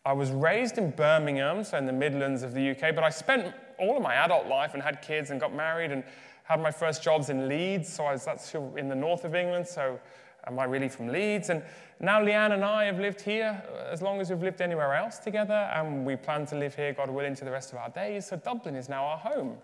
I 0.09 0.13
was 0.13 0.31
raised 0.31 0.79
in 0.79 0.91
Birmingham, 0.93 1.63
so 1.65 1.77
in 1.77 1.85
the 1.85 1.93
Midlands 1.93 2.43
of 2.43 2.55
the 2.55 2.71
UK, 2.71 2.95
but 2.95 3.05
I 3.05 3.11
spent 3.11 3.55
all 3.79 3.95
of 3.95 4.03
my 4.03 4.15
adult 4.15 4.47
life 4.47 4.73
and 4.73 4.83
had 4.83 5.03
kids 5.03 5.31
and 5.31 5.39
got 5.39 5.55
married 5.55 5.93
and 5.93 6.03
had 6.45 6.63
my 6.63 6.71
first 6.71 7.03
jobs 7.03 7.29
in 7.29 7.47
Leeds. 7.47 7.93
So 7.93 8.07
I 8.07 8.13
was, 8.13 8.25
that's 8.25 8.55
in 8.55 8.89
the 8.89 8.95
north 8.95 9.27
of 9.27 9.35
England. 9.35 9.69
So 9.69 10.01
am 10.47 10.59
I 10.59 10.65
really 10.65 10.89
from 10.89 11.09
Leeds? 11.09 11.51
And 11.51 11.63
now 12.01 12.23
Leanne 12.23 12.53
and 12.55 12.65
I 12.65 12.85
have 12.87 12.99
lived 12.99 13.21
here 13.21 13.63
as 13.93 14.01
long 14.01 14.19
as 14.19 14.31
we've 14.31 14.43
lived 14.43 14.63
anywhere 14.63 14.95
else 14.95 15.19
together, 15.19 15.71
and 15.75 16.07
we 16.07 16.17
plan 16.17 16.47
to 16.47 16.57
live 16.57 16.75
here, 16.75 16.95
God 16.95 17.11
willing, 17.11 17.35
to 17.35 17.45
the 17.45 17.51
rest 17.51 17.75
of 17.75 17.79
our 17.79 17.91
days. 17.91 18.29
So 18.29 18.37
Dublin 18.37 18.77
is 18.77 18.89
now 18.89 19.05
our 19.05 19.19
home. 19.19 19.59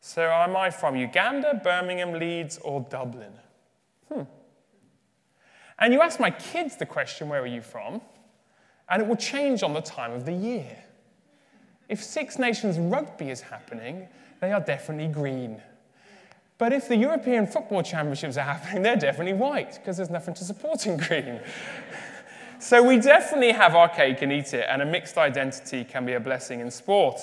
So 0.00 0.22
am 0.22 0.56
I 0.56 0.70
from 0.70 0.96
Uganda, 0.96 1.60
Birmingham, 1.62 2.14
Leeds, 2.14 2.58
or 2.64 2.84
Dublin? 2.90 3.34
Hmm. 4.12 4.22
And 5.78 5.92
you 5.92 6.02
ask 6.02 6.18
my 6.18 6.32
kids 6.32 6.76
the 6.76 6.86
question, 6.86 7.28
where 7.28 7.40
are 7.40 7.46
you 7.46 7.62
from? 7.62 8.00
And 8.90 9.00
it 9.00 9.08
will 9.08 9.16
change 9.16 9.62
on 9.62 9.72
the 9.72 9.80
time 9.80 10.12
of 10.12 10.26
the 10.26 10.32
year. 10.32 10.76
If 11.88 12.02
Six 12.02 12.38
Nations 12.38 12.78
rugby 12.78 13.30
is 13.30 13.40
happening, 13.40 14.08
they 14.40 14.52
are 14.52 14.60
definitely 14.60 15.08
green. 15.12 15.62
But 16.58 16.72
if 16.72 16.88
the 16.88 16.96
European 16.96 17.46
Football 17.46 17.82
Championships 17.82 18.36
are 18.36 18.44
happening, 18.44 18.82
they're 18.82 18.96
definitely 18.96 19.32
white, 19.32 19.74
because 19.74 19.96
there's 19.96 20.10
nothing 20.10 20.34
to 20.34 20.44
support 20.44 20.86
in 20.86 20.98
green. 20.98 21.40
so 22.58 22.82
we 22.82 22.98
definitely 22.98 23.52
have 23.52 23.74
our 23.74 23.88
cake 23.88 24.22
and 24.22 24.32
eat 24.32 24.52
it, 24.52 24.66
and 24.68 24.82
a 24.82 24.84
mixed 24.86 25.16
identity 25.16 25.84
can 25.84 26.04
be 26.04 26.12
a 26.12 26.20
blessing 26.20 26.60
in 26.60 26.70
sport. 26.70 27.18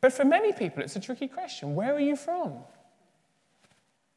But 0.00 0.12
for 0.12 0.24
many 0.24 0.52
people, 0.52 0.82
it's 0.82 0.96
a 0.96 1.00
tricky 1.00 1.28
question 1.28 1.74
where 1.74 1.94
are 1.94 2.00
you 2.00 2.16
from? 2.16 2.54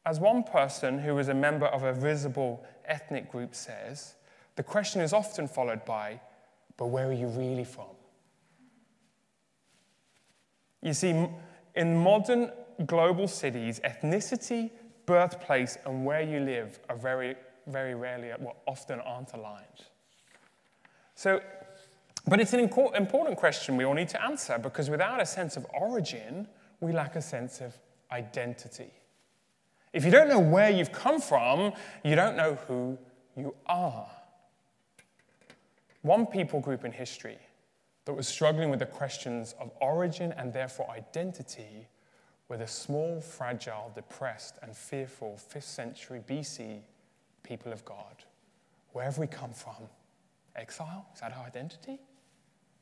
As 0.06 0.18
one 0.18 0.42
person 0.42 0.98
who 0.98 1.18
is 1.18 1.28
a 1.28 1.34
member 1.34 1.66
of 1.66 1.82
a 1.82 1.92
visible 1.92 2.64
ethnic 2.86 3.30
group 3.30 3.54
says, 3.54 4.14
the 4.56 4.62
question 4.62 5.00
is 5.00 5.12
often 5.12 5.48
followed 5.48 5.84
by, 5.84 6.20
but 6.76 6.86
where 6.86 7.08
are 7.08 7.12
you 7.12 7.28
really 7.28 7.64
from? 7.64 7.86
You 10.82 10.92
see, 10.92 11.26
in 11.74 11.96
modern 11.96 12.50
global 12.86 13.28
cities, 13.28 13.80
ethnicity, 13.84 14.70
birthplace, 15.06 15.78
and 15.86 16.04
where 16.04 16.22
you 16.22 16.40
live 16.40 16.80
are 16.88 16.96
very, 16.96 17.36
very 17.66 17.94
rarely, 17.94 18.30
well, 18.40 18.56
often 18.66 19.00
aren't 19.00 19.32
aligned. 19.32 19.86
So, 21.14 21.40
but 22.26 22.40
it's 22.40 22.52
an 22.52 22.60
important 22.60 23.36
question 23.36 23.76
we 23.76 23.84
all 23.84 23.94
need 23.94 24.08
to 24.08 24.22
answer 24.22 24.58
because 24.58 24.90
without 24.90 25.20
a 25.20 25.26
sense 25.26 25.56
of 25.56 25.66
origin, 25.72 26.48
we 26.80 26.92
lack 26.92 27.16
a 27.16 27.22
sense 27.22 27.60
of 27.60 27.76
identity. 28.10 28.90
If 29.92 30.04
you 30.04 30.10
don't 30.10 30.28
know 30.28 30.38
where 30.38 30.70
you've 30.70 30.92
come 30.92 31.20
from, 31.20 31.72
you 32.04 32.14
don't 32.14 32.36
know 32.36 32.54
who 32.66 32.98
you 33.36 33.54
are. 33.66 34.08
One 36.02 36.26
people 36.26 36.60
group 36.60 36.84
in 36.84 36.92
history 36.92 37.38
that 38.04 38.12
was 38.12 38.26
struggling 38.26 38.70
with 38.70 38.80
the 38.80 38.86
questions 38.86 39.54
of 39.60 39.70
origin 39.80 40.32
and 40.32 40.52
therefore 40.52 40.90
identity 40.90 41.86
were 42.48 42.56
the 42.56 42.66
small, 42.66 43.20
fragile, 43.20 43.92
depressed, 43.94 44.58
and 44.62 44.76
fearful 44.76 45.40
5th 45.54 45.62
century 45.62 46.20
BC 46.28 46.80
people 47.44 47.72
of 47.72 47.84
God. 47.84 48.24
Where 48.92 49.04
have 49.04 49.18
we 49.18 49.28
come 49.28 49.52
from? 49.52 49.88
Exile? 50.56 51.06
Is 51.14 51.20
that 51.20 51.36
our 51.36 51.46
identity? 51.46 52.00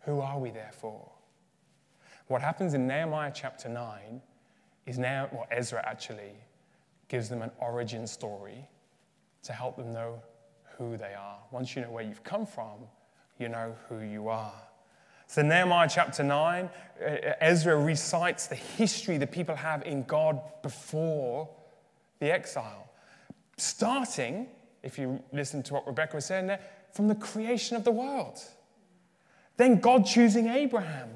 Who 0.01 0.21
are 0.21 0.39
we 0.39 0.51
therefore? 0.51 1.13
What 2.29 2.41
happens 2.41 2.73
in 2.75 2.87
Nehemiah 2.87 3.33
chapter 3.35 3.69
9 3.69 4.23
is 4.87 4.99
now, 4.99 5.29
well, 5.31 5.47
Ezra 5.51 5.87
actually 5.87 6.33
gives 7.09 7.29
them 7.29 7.43
an 7.43 7.51
origin 7.61 8.07
story 8.07 8.67
to 9.43 9.53
help 9.53 9.77
them 9.77 9.93
know 9.93 10.23
who 10.79 10.97
they 10.97 11.13
are. 11.13 11.39
Once 11.51 11.77
you 11.77 11.83
know 11.83 11.91
where 11.91 12.05
you've 12.05 12.25
come 12.25 12.47
from, 12.47 12.79
you 13.41 13.49
know 13.49 13.75
who 13.89 14.01
you 14.01 14.29
are. 14.29 14.55
So, 15.27 15.43
Nehemiah 15.43 15.89
chapter 15.89 16.23
9, 16.23 16.65
uh, 16.65 17.09
Ezra 17.41 17.77
recites 17.77 18.49
the 18.49 18.57
history 18.57 19.17
that 19.19 19.31
people 19.31 19.55
have 19.55 19.83
in 19.87 20.03
God 20.03 20.41
before 20.63 21.49
the 22.19 22.33
exile. 22.33 22.89
starting, 23.57 24.49
if 24.83 24.99
you 24.99 25.23
listen 25.33 25.63
to 25.63 25.75
what 25.75 25.87
Rebecca 25.87 26.17
was 26.17 26.25
saying 26.25 26.47
there, 26.47 26.61
from 26.93 27.09
the 27.09 27.15
creation 27.15 27.77
of 27.77 27.85
the 27.85 27.91
world. 27.91 28.39
Then 29.57 29.79
God 29.79 30.07
choosing 30.07 30.49
Abraham. 30.49 31.11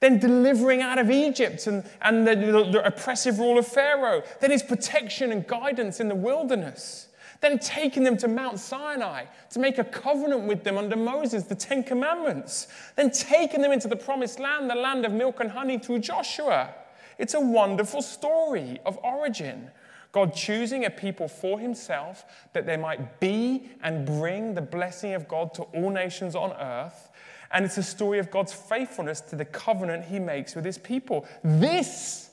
Then 0.00 0.18
delivering 0.18 0.82
out 0.82 0.98
of 0.98 1.10
Egypt 1.10 1.66
and, 1.66 1.84
and 2.02 2.26
the, 2.26 2.34
the, 2.34 2.70
the 2.70 2.86
oppressive 2.86 3.38
rule 3.38 3.58
of 3.58 3.66
Pharaoh. 3.66 4.22
Then 4.40 4.50
his 4.50 4.62
protection 4.62 5.32
and 5.32 5.46
guidance 5.46 6.00
in 6.00 6.08
the 6.08 6.14
wilderness. 6.14 7.05
Then 7.40 7.58
taking 7.58 8.04
them 8.04 8.16
to 8.18 8.28
Mount 8.28 8.58
Sinai 8.58 9.26
to 9.50 9.58
make 9.58 9.78
a 9.78 9.84
covenant 9.84 10.44
with 10.44 10.64
them 10.64 10.78
under 10.78 10.96
Moses, 10.96 11.44
the 11.44 11.54
Ten 11.54 11.82
Commandments. 11.82 12.68
Then 12.96 13.10
taking 13.10 13.62
them 13.62 13.72
into 13.72 13.88
the 13.88 13.96
promised 13.96 14.38
land, 14.38 14.70
the 14.70 14.74
land 14.74 15.04
of 15.04 15.12
milk 15.12 15.40
and 15.40 15.50
honey 15.50 15.78
through 15.78 16.00
Joshua. 16.00 16.74
It's 17.18 17.34
a 17.34 17.40
wonderful 17.40 18.02
story 18.02 18.80
of 18.84 18.98
origin. 18.98 19.70
God 20.12 20.34
choosing 20.34 20.86
a 20.86 20.90
people 20.90 21.28
for 21.28 21.58
himself 21.58 22.24
that 22.52 22.64
they 22.64 22.76
might 22.76 23.20
be 23.20 23.70
and 23.82 24.06
bring 24.06 24.54
the 24.54 24.62
blessing 24.62 25.12
of 25.12 25.28
God 25.28 25.52
to 25.54 25.62
all 25.62 25.90
nations 25.90 26.34
on 26.34 26.52
earth. 26.52 27.10
And 27.52 27.64
it's 27.64 27.76
a 27.76 27.82
story 27.82 28.18
of 28.18 28.30
God's 28.30 28.52
faithfulness 28.52 29.20
to 29.22 29.36
the 29.36 29.44
covenant 29.44 30.04
he 30.04 30.18
makes 30.18 30.54
with 30.54 30.64
his 30.64 30.78
people. 30.78 31.26
This, 31.44 32.30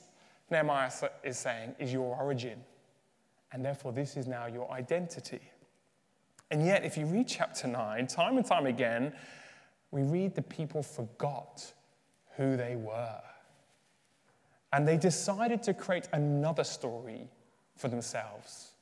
Nehemiah 0.50 0.90
is 1.22 1.38
saying, 1.38 1.74
is 1.78 1.92
your 1.92 2.16
origin. 2.16 2.58
And 3.54 3.64
therefore, 3.64 3.92
this 3.92 4.16
is 4.16 4.26
now 4.26 4.46
your 4.46 4.68
identity. 4.72 5.40
And 6.50 6.66
yet, 6.66 6.84
if 6.84 6.98
you 6.98 7.06
read 7.06 7.28
chapter 7.28 7.68
9, 7.68 8.08
time 8.08 8.36
and 8.36 8.44
time 8.44 8.66
again, 8.66 9.12
we 9.92 10.02
read 10.02 10.34
the 10.34 10.42
people 10.42 10.82
forgot 10.82 11.72
who 12.36 12.56
they 12.56 12.74
were. 12.74 13.20
And 14.72 14.86
they 14.86 14.96
decided 14.96 15.62
to 15.62 15.72
create 15.72 16.08
another 16.12 16.64
story 16.64 17.28
for 17.76 17.86
themselves 17.86 18.72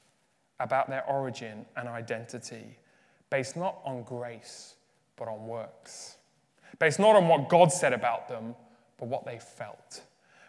about 0.59 0.88
their 0.88 1.05
origin 1.05 1.67
and 1.76 1.87
identity, 1.87 2.79
based 3.29 3.59
not 3.59 3.79
on 3.85 4.05
grace, 4.05 4.76
but 5.17 5.29
on 5.29 5.47
works. 5.47 6.17
Based 6.79 6.99
not 6.99 7.14
on 7.14 7.29
what 7.29 7.50
God 7.50 7.71
said 7.71 7.93
about 7.93 8.26
them, 8.26 8.55
but 8.97 9.09
what 9.09 9.26
they 9.26 9.38
felt. 9.38 10.00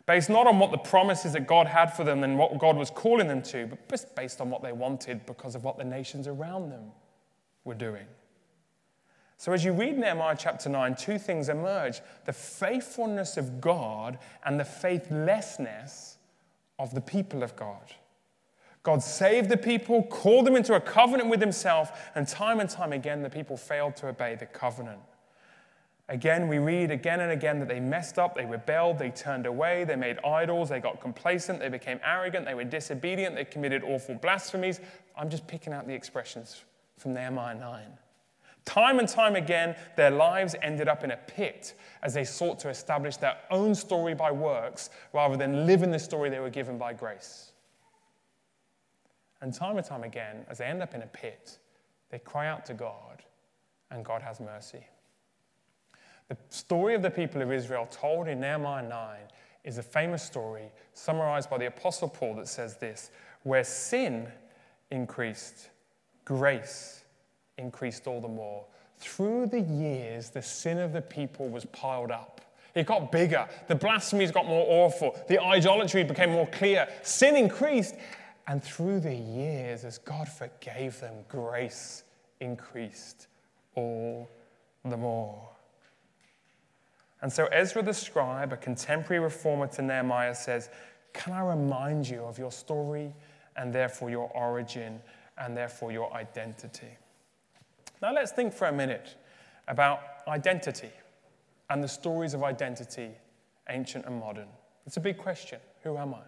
Based 0.05 0.29
not 0.29 0.47
on 0.47 0.59
what 0.59 0.71
the 0.71 0.77
promises 0.77 1.33
that 1.33 1.47
God 1.47 1.67
had 1.67 1.93
for 1.93 2.03
them 2.03 2.23
and 2.23 2.37
what 2.37 2.57
God 2.57 2.75
was 2.75 2.89
calling 2.89 3.27
them 3.27 3.41
to, 3.43 3.67
but 3.67 3.89
just 3.89 4.15
based 4.15 4.41
on 4.41 4.49
what 4.49 4.61
they 4.61 4.73
wanted 4.73 5.25
because 5.25 5.55
of 5.55 5.63
what 5.63 5.77
the 5.77 5.83
nations 5.85 6.27
around 6.27 6.71
them 6.71 6.91
were 7.63 7.73
doing. 7.73 8.05
So, 9.37 9.51
as 9.51 9.63
you 9.65 9.73
read 9.73 9.97
Nehemiah 9.97 10.35
chapter 10.37 10.69
9, 10.69 10.95
two 10.95 11.17
things 11.17 11.49
emerge 11.49 12.01
the 12.25 12.33
faithfulness 12.33 13.37
of 13.37 13.59
God 13.59 14.19
and 14.45 14.59
the 14.59 14.65
faithlessness 14.65 16.17
of 16.79 16.93
the 16.93 17.01
people 17.01 17.43
of 17.43 17.55
God. 17.55 17.93
God 18.83 19.01
saved 19.01 19.49
the 19.49 19.57
people, 19.57 20.03
called 20.03 20.45
them 20.45 20.57
into 20.57 20.75
a 20.75 20.79
covenant 20.79 21.29
with 21.29 21.39
himself, 21.39 22.11
and 22.15 22.27
time 22.27 22.59
and 22.59 22.69
time 22.69 22.91
again, 22.91 23.21
the 23.21 23.29
people 23.29 23.55
failed 23.55 23.95
to 23.97 24.07
obey 24.07 24.35
the 24.35 24.45
covenant. 24.45 24.99
Again, 26.09 26.49
we 26.49 26.57
read 26.57 26.91
again 26.91 27.21
and 27.21 27.31
again 27.31 27.59
that 27.59 27.69
they 27.69 27.79
messed 27.79 28.19
up, 28.19 28.35
they 28.35 28.45
rebelled, 28.45 28.99
they 28.99 29.09
turned 29.09 29.45
away, 29.45 29.85
they 29.85 29.95
made 29.95 30.19
idols, 30.25 30.67
they 30.67 30.81
got 30.81 30.99
complacent, 30.99 31.59
they 31.59 31.69
became 31.69 31.99
arrogant, 32.05 32.45
they 32.45 32.53
were 32.53 32.65
disobedient, 32.65 33.35
they 33.35 33.45
committed 33.45 33.83
awful 33.83 34.15
blasphemies. 34.15 34.81
I'm 35.15 35.29
just 35.29 35.47
picking 35.47 35.71
out 35.71 35.87
the 35.87 35.93
expressions 35.93 36.63
from 36.97 37.13
Nehemiah 37.13 37.55
9. 37.55 37.85
Time 38.65 38.99
and 38.99 39.07
time 39.07 39.35
again, 39.35 39.75
their 39.95 40.11
lives 40.11 40.55
ended 40.61 40.87
up 40.87 41.03
in 41.03 41.11
a 41.11 41.17
pit 41.17 41.73
as 42.01 42.13
they 42.13 42.23
sought 42.23 42.59
to 42.59 42.69
establish 42.69 43.17
their 43.17 43.37
own 43.49 43.73
story 43.73 44.13
by 44.13 44.31
works 44.31 44.89
rather 45.13 45.37
than 45.37 45.65
live 45.65 45.83
in 45.83 45.91
the 45.91 45.99
story 45.99 46.29
they 46.29 46.39
were 46.39 46.49
given 46.49 46.77
by 46.77 46.93
grace. 46.93 47.51
And 49.41 49.53
time 49.53 49.77
and 49.77 49.85
time 49.85 50.03
again, 50.03 50.45
as 50.49 50.57
they 50.57 50.65
end 50.65 50.81
up 50.81 50.93
in 50.93 51.01
a 51.01 51.07
pit, 51.07 51.57
they 52.09 52.19
cry 52.19 52.47
out 52.47 52.65
to 52.67 52.73
God, 52.73 53.23
and 53.91 54.05
God 54.05 54.21
has 54.21 54.39
mercy. 54.39 54.85
The 56.29 56.37
story 56.49 56.95
of 56.95 57.01
the 57.01 57.11
people 57.11 57.41
of 57.41 57.51
Israel 57.51 57.87
told 57.91 58.27
in 58.27 58.39
Nehemiah 58.39 58.87
9 58.87 59.17
is 59.63 59.77
a 59.77 59.83
famous 59.83 60.23
story 60.23 60.71
summarized 60.93 61.49
by 61.49 61.57
the 61.57 61.67
Apostle 61.67 62.09
Paul 62.09 62.35
that 62.35 62.47
says 62.47 62.77
this 62.77 63.11
where 63.43 63.63
sin 63.63 64.27
increased, 64.91 65.69
grace 66.25 67.03
increased 67.57 68.07
all 68.07 68.21
the 68.21 68.27
more. 68.27 68.65
Through 68.97 69.47
the 69.47 69.59
years, 69.59 70.29
the 70.29 70.41
sin 70.41 70.79
of 70.79 70.93
the 70.93 71.01
people 71.01 71.49
was 71.49 71.65
piled 71.65 72.11
up. 72.11 72.41
It 72.73 72.87
got 72.87 73.11
bigger. 73.11 73.47
The 73.67 73.75
blasphemies 73.75 74.31
got 74.31 74.47
more 74.47 74.65
awful. 74.67 75.19
The 75.27 75.41
idolatry 75.41 76.03
became 76.03 76.31
more 76.31 76.47
clear. 76.47 76.87
Sin 77.03 77.35
increased. 77.35 77.95
And 78.47 78.63
through 78.63 79.01
the 79.01 79.13
years, 79.13 79.85
as 79.85 79.97
God 79.99 80.27
forgave 80.27 80.99
them, 80.99 81.13
grace 81.29 82.03
increased 82.39 83.27
all 83.75 84.29
the 84.83 84.97
more. 84.97 85.52
And 87.23 87.31
so 87.31 87.45
Ezra 87.45 87.81
the 87.81 87.93
scribe, 87.93 88.51
a 88.51 88.57
contemporary 88.57 89.23
reformer 89.23 89.67
to 89.67 89.81
Nehemiah, 89.81 90.35
says, 90.35 90.69
Can 91.13 91.31
I 91.31 91.39
remind 91.39 92.07
you 92.07 92.21
of 92.25 92.37
your 92.37 92.51
story 92.51 93.15
and 93.55 93.73
therefore 93.73 94.09
your 94.09 94.29
origin 94.35 94.99
and 95.37 95.55
therefore 95.55 95.93
your 95.93 96.13
identity? 96.13 96.97
Now 98.01 98.13
let's 98.13 98.33
think 98.33 98.53
for 98.53 98.67
a 98.67 98.73
minute 98.73 99.15
about 99.69 100.01
identity 100.27 100.89
and 101.69 101.81
the 101.81 101.87
stories 101.87 102.33
of 102.33 102.43
identity, 102.43 103.11
ancient 103.69 104.05
and 104.05 104.19
modern. 104.19 104.49
It's 104.85 104.97
a 104.97 105.01
big 105.01 105.17
question. 105.17 105.59
Who 105.83 105.97
am 105.97 106.13
I? 106.13 106.23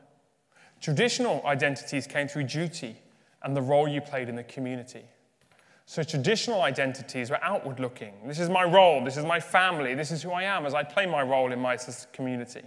Traditional 0.80 1.46
identities 1.46 2.08
came 2.08 2.30
through 2.30 2.44
duty 2.44 2.96
and 3.44 3.54
the 3.54 3.62
role 3.62 3.86
you 3.86 4.00
played 4.00 4.30
in 4.30 4.38
the 4.38 4.44
community. 4.44 5.04
So 5.86 6.02
traditional 6.04 6.62
identities 6.62 7.30
were 7.30 7.43
outward 7.43 7.80
looking. 7.80 8.13
This 8.26 8.39
is 8.39 8.50
my 8.50 8.63
role, 8.63 9.04
this 9.04 9.17
is 9.17 9.26
my 9.26 9.39
family, 9.39 9.93
this 9.93 10.12
is 10.12 10.24
who 10.24 10.32
I 10.32 10.43
am 10.43 10.65
as 10.65 10.74
I 10.74 10.84
play 10.84 11.06
my 11.06 11.21
role 11.21 11.52
in 11.52 11.60
my 11.60 11.78
community. 12.12 12.63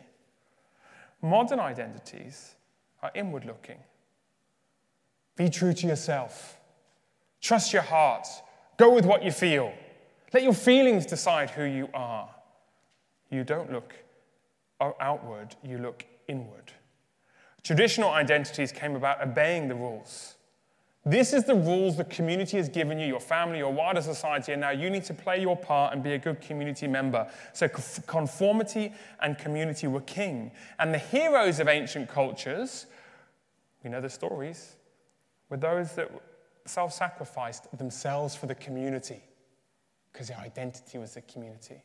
Modern 1.21 1.59
identities 1.59 2.55
are 3.03 3.11
inward 3.15 3.45
looking. 3.45 3.79
Be 5.37 5.49
true 5.49 5.73
to 5.73 5.87
yourself. 5.87 6.59
Trust 7.41 7.73
your 7.73 7.83
heart. 7.83 8.27
Go 8.77 8.95
with 8.95 9.05
what 9.05 9.25
you 9.25 9.33
feel. 9.33 9.73
Let 10.33 10.43
your 10.43 10.55
feelings 10.55 11.07
decide 11.07 11.51
who 11.51 11.65
you 11.65 11.89
are. 11.95 12.29
You 13.31 13.45
don't 13.45 13.73
look 13.73 13.95
outward, 14.81 15.57
you 15.63 15.79
look 15.79 16.07
inward. 16.29 16.73
Traditional 17.65 18.11
identities 18.11 18.71
came 18.71 18.95
about 18.95 19.23
obeying 19.23 19.69
the 19.69 19.75
rules. 19.75 20.37
This 21.09 21.33
is 21.33 21.45
the 21.45 21.55
rules 21.55 21.97
the 21.97 22.05
community 22.05 22.59
has 22.59 22.69
given 22.69 22.99
you, 22.99 23.07
your 23.07 23.19
family, 23.19 23.59
your 23.59 23.73
wider 23.73 24.03
society, 24.03 24.53
and 24.53 24.61
now 24.61 24.73
you 24.73 24.91
need 24.91 25.05
to 25.05 25.15
play 25.15 25.41
your 25.41 25.57
part 25.57 25.95
and 25.95 26.03
be 26.03 26.13
a 26.13 26.19
good 26.19 26.39
community 26.43 26.87
member. 26.87 27.27
So, 27.55 27.67
conformity 27.67 28.93
and 29.23 29.39
community 29.39 29.87
were 29.87 30.03
king. 30.03 30.53
And 30.79 30.93
the 30.93 30.99
heroes 30.99 31.61
of 31.61 31.69
ancient 31.69 32.11
cultures, 32.11 32.85
we 33.83 33.89
know 33.89 34.03
the 34.03 34.11
stories, 34.11 34.77
were 35.49 35.57
those 35.57 35.95
that 35.95 36.11
self 36.67 36.93
sacrificed 36.93 37.75
themselves 37.79 38.35
for 38.35 38.45
the 38.45 38.55
community 38.55 39.23
because 40.13 40.29
their 40.29 40.37
identity 40.37 40.99
was 40.99 41.15
the 41.15 41.23
community. 41.23 41.81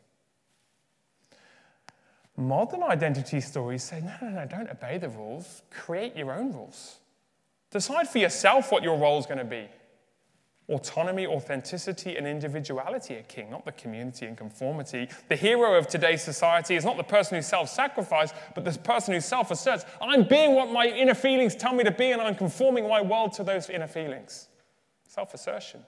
Modern 2.36 2.84
identity 2.84 3.40
stories 3.40 3.84
say, 3.84 4.02
no, 4.02 4.16
no, 4.22 4.36
no, 4.36 4.46
don't 4.46 4.70
obey 4.70 4.98
the 4.98 5.08
rules, 5.08 5.62
create 5.70 6.14
your 6.18 6.34
own 6.34 6.52
rules. 6.52 6.98
Decide 7.74 8.08
for 8.08 8.20
yourself 8.20 8.72
what 8.72 8.84
your 8.84 9.00
role 9.00 9.18
is 9.18 9.26
going 9.26 9.40
to 9.40 9.44
be. 9.44 9.68
Autonomy, 10.70 11.26
authenticity, 11.26 12.16
and 12.16 12.28
individuality 12.28 13.16
are 13.16 13.24
king, 13.24 13.50
not 13.50 13.66
the 13.66 13.72
community 13.72 14.28
and 14.28 14.38
conformity. 14.38 15.10
The 15.28 15.36
hero 15.36 15.74
of 15.74 15.88
today's 15.88 16.22
society 16.22 16.76
is 16.76 16.86
not 16.86 16.98
the 16.98 17.04
person 17.04 17.36
who 17.36 17.42
self 17.42 17.70
sacrifices, 17.70 18.38
but 18.54 18.64
the 18.64 18.78
person 18.78 19.16
who 19.16 19.20
self 19.20 19.50
asserts. 19.50 19.86
I'm 20.00 20.24
being 20.28 20.54
what 20.54 20.72
my 20.72 20.86
inner 20.86 21.16
feelings 21.16 21.56
tell 21.56 21.74
me 21.74 21.84
to 21.84 21.92
be, 21.92 22.12
and 22.12 22.22
I'm 22.22 22.36
conforming 22.36 22.88
my 22.88 23.02
world 23.02 23.34
to 23.34 23.44
those 23.44 23.72
inner 23.72 23.88
feelings. 23.88 24.50
Self 25.08 25.34
assertion. 25.34 25.84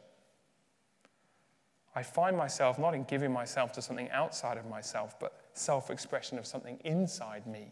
I 1.95 2.01
find 2.01 2.35
myself 2.35 2.79
not 2.79 2.95
in 2.95 3.03
giving 3.03 3.31
myself 3.31 3.71
to 3.73 3.81
something 3.81 4.09
outside 4.09 4.57
of 4.57 4.65
myself, 4.65 5.19
but 5.19 5.39
self 5.53 5.91
expression 5.91 6.39
of 6.39 6.47
something 6.47 6.79
inside 6.83 7.45
me. 7.45 7.71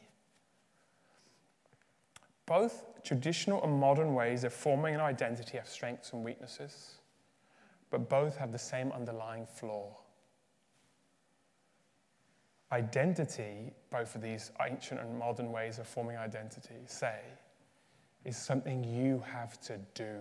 Both 2.46 2.93
traditional 3.04 3.64
and 3.64 3.80
modern 3.80 4.14
ways 4.14 4.44
of 4.44 4.54
forming 4.54 4.96
an 4.96 5.02
identity 5.02 5.58
have 5.58 5.68
strengths 5.68 6.14
and 6.14 6.24
weaknesses, 6.24 6.96
but 7.90 8.10
both 8.10 8.38
have 8.38 8.52
the 8.52 8.60
same 8.60 8.92
underlying 8.92 9.46
flaw. 9.46 9.96
Identity, 12.72 13.72
both 13.92 14.16
of 14.16 14.22
these 14.22 14.52
ancient 14.66 15.00
and 15.00 15.18
modern 15.20 15.52
ways 15.52 15.78
of 15.78 15.88
forming 15.88 16.18
identity, 16.18 16.76
say, 16.86 17.20
is 18.26 18.36
something 18.38 18.84
you 18.84 19.24
have 19.32 19.60
to 19.62 19.78
do. 19.94 20.20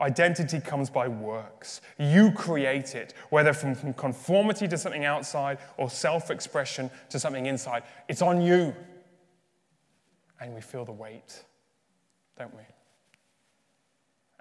Identity 0.00 0.58
comes 0.58 0.90
by 0.90 1.06
works. 1.06 1.80
You 1.98 2.32
create 2.32 2.94
it, 2.94 3.14
whether 3.30 3.52
from, 3.52 3.94
conformity 3.94 4.66
to 4.66 4.76
something 4.76 5.04
outside 5.04 5.58
or 5.76 5.88
self 5.88 6.30
expression 6.30 6.90
to 7.10 7.20
something 7.20 7.46
inside. 7.46 7.84
It's 8.08 8.22
on 8.22 8.40
you. 8.40 8.74
And 10.42 10.54
we 10.54 10.60
feel 10.60 10.84
the 10.84 10.92
weight, 10.92 11.44
don't 12.36 12.54
we? 12.54 12.62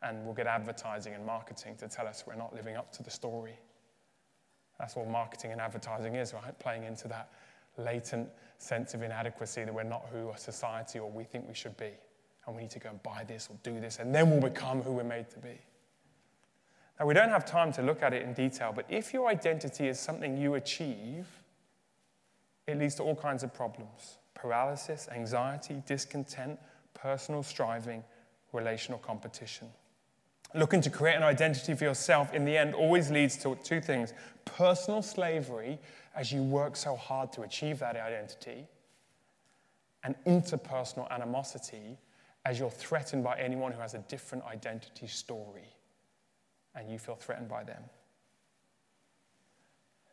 And 0.02 0.26
we'll 0.26 0.34
get 0.34 0.48
advertising 0.48 1.14
and 1.14 1.24
marketing 1.24 1.76
to 1.76 1.88
tell 1.88 2.08
us 2.08 2.24
we're 2.26 2.34
not 2.34 2.56
living 2.56 2.76
up 2.76 2.92
to 2.94 3.04
the 3.04 3.12
story. 3.12 3.60
That's 4.80 4.96
what 4.96 5.08
marketing 5.08 5.52
and 5.52 5.62
advertising 5.62 6.16
is, 6.16 6.34
right? 6.34 6.58
Playing 6.58 6.86
into 6.86 7.08
that 7.10 7.30
latent 7.78 8.30
sense 8.58 8.96
of 8.96 9.04
inadequacy 9.04 9.64
that 9.64 9.74
we're 9.74 9.84
not 9.84 10.08
who 10.12 10.32
a 10.32 10.38
society 10.38 10.98
or 10.98 11.10
we 11.10 11.24
think 11.24 11.48
we 11.48 11.54
should 11.54 11.78
be. 11.78 11.92
And 12.48 12.56
we 12.56 12.64
need 12.64 12.72
to 12.72 12.80
go 12.80 12.90
and 12.90 13.04
buy 13.04 13.24
this 13.28 13.48
or 13.52 13.58
do 13.62 13.80
this, 13.80 14.00
and 14.00 14.14
then 14.16 14.32
we'll 14.32 14.42
become 14.42 14.82
who 14.82 14.94
we're 14.94 15.04
made 15.04 15.30
to 15.30 15.38
be. 15.38 15.60
Now, 17.00 17.06
we 17.06 17.14
don't 17.14 17.30
have 17.30 17.46
time 17.46 17.72
to 17.74 17.84
look 17.84 18.02
at 18.02 18.12
it 18.14 18.24
in 18.24 18.34
detail, 18.34 18.74
but 18.76 18.86
if 18.90 19.14
your 19.14 19.28
identity 19.28 19.88
is 19.88 20.00
something 20.00 20.36
you 20.36 20.56
achieve, 20.56 21.28
it 22.72 22.80
leads 22.80 22.96
to 22.96 23.04
all 23.04 23.16
kinds 23.16 23.44
of 23.44 23.54
problems 23.54 24.18
paralysis, 24.34 25.08
anxiety, 25.14 25.84
discontent, 25.86 26.60
personal 26.96 27.44
striving, 27.44 28.04
relational 28.54 28.98
competition. 29.00 29.68
Looking 30.56 30.82
to 30.82 30.90
create 30.90 31.16
an 31.16 31.24
identity 31.24 31.76
for 31.76 31.84
yourself 31.84 32.34
in 32.34 32.44
the 32.44 32.58
end 32.58 32.74
always 32.74 33.12
leads 33.12 33.38
to 33.38 33.56
two 33.64 33.80
things 33.80 34.14
personal 34.44 35.02
slavery 35.02 35.80
as 36.16 36.32
you 36.32 36.42
work 36.44 36.76
so 36.76 36.96
hard 36.96 37.32
to 37.34 37.44
achieve 37.44 37.80
that 37.80 37.96
identity, 37.96 38.68
and 40.04 40.16
interpersonal 40.26 41.10
animosity 41.12 41.98
as 42.46 42.60
you're 42.60 42.72
threatened 42.72 43.24
by 43.24 43.38
anyone 43.40 43.72
who 43.72 43.80
has 43.80 43.94
a 43.94 44.00
different 44.00 44.44
identity 44.46 45.08
story 45.08 45.76
and 46.76 46.90
you 46.90 46.98
feel 46.98 47.16
threatened 47.16 47.48
by 47.48 47.64
them. 47.64 47.84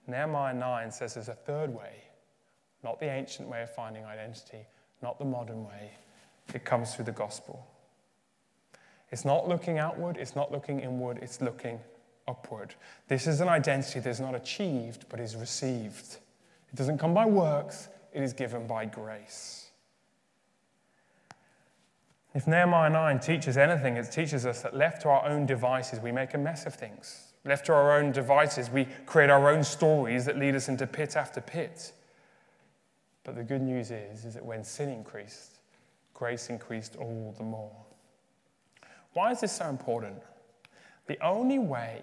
Nehemiah 0.06 0.54
9 0.54 0.90
says 0.90 1.14
there's 1.14 1.28
a 1.28 1.34
third 1.34 1.70
way, 1.74 2.02
not 2.82 3.00
the 3.00 3.06
ancient 3.06 3.48
way 3.48 3.62
of 3.62 3.74
finding 3.74 4.04
identity, 4.04 4.66
not 5.02 5.18
the 5.18 5.24
modern 5.24 5.64
way. 5.64 5.92
It 6.54 6.64
comes 6.64 6.94
through 6.94 7.06
the 7.06 7.12
gospel. 7.12 7.66
It's 9.10 9.24
not 9.24 9.48
looking 9.48 9.78
outward, 9.78 10.16
it's 10.18 10.36
not 10.36 10.52
looking 10.52 10.80
inward, 10.80 11.18
it's 11.22 11.40
looking 11.40 11.80
upward. 12.26 12.74
This 13.08 13.26
is 13.26 13.40
an 13.40 13.48
identity 13.48 14.00
that 14.00 14.10
is 14.10 14.20
not 14.20 14.34
achieved, 14.34 15.06
but 15.08 15.18
is 15.18 15.34
received. 15.34 16.18
It 16.70 16.76
doesn't 16.76 16.98
come 16.98 17.14
by 17.14 17.26
works, 17.26 17.88
it 18.12 18.22
is 18.22 18.32
given 18.32 18.66
by 18.66 18.84
grace. 18.84 19.70
If 22.34 22.46
Nehemiah 22.46 22.90
9 22.90 23.20
teaches 23.20 23.56
anything, 23.56 23.96
it 23.96 24.12
teaches 24.12 24.44
us 24.44 24.62
that 24.62 24.76
left 24.76 25.02
to 25.02 25.08
our 25.08 25.26
own 25.26 25.46
devices, 25.46 26.00
we 26.00 26.12
make 26.12 26.34
a 26.34 26.38
mess 26.38 26.66
of 26.66 26.74
things. 26.74 27.32
Left 27.44 27.64
to 27.66 27.72
our 27.72 27.98
own 27.98 28.12
devices, 28.12 28.68
we 28.70 28.86
create 29.06 29.30
our 29.30 29.50
own 29.50 29.64
stories 29.64 30.26
that 30.26 30.38
lead 30.38 30.54
us 30.54 30.68
into 30.68 30.86
pit 30.86 31.16
after 31.16 31.40
pit. 31.40 31.92
But 33.28 33.36
the 33.36 33.44
good 33.44 33.60
news 33.60 33.90
is, 33.90 34.24
is 34.24 34.32
that 34.32 34.42
when 34.46 34.64
sin 34.64 34.88
increased, 34.88 35.58
grace 36.14 36.48
increased 36.48 36.96
all 36.96 37.34
the 37.36 37.44
more. 37.44 37.76
Why 39.12 39.32
is 39.32 39.42
this 39.42 39.52
so 39.52 39.68
important? 39.68 40.16
The 41.08 41.22
only 41.22 41.58
way 41.58 42.00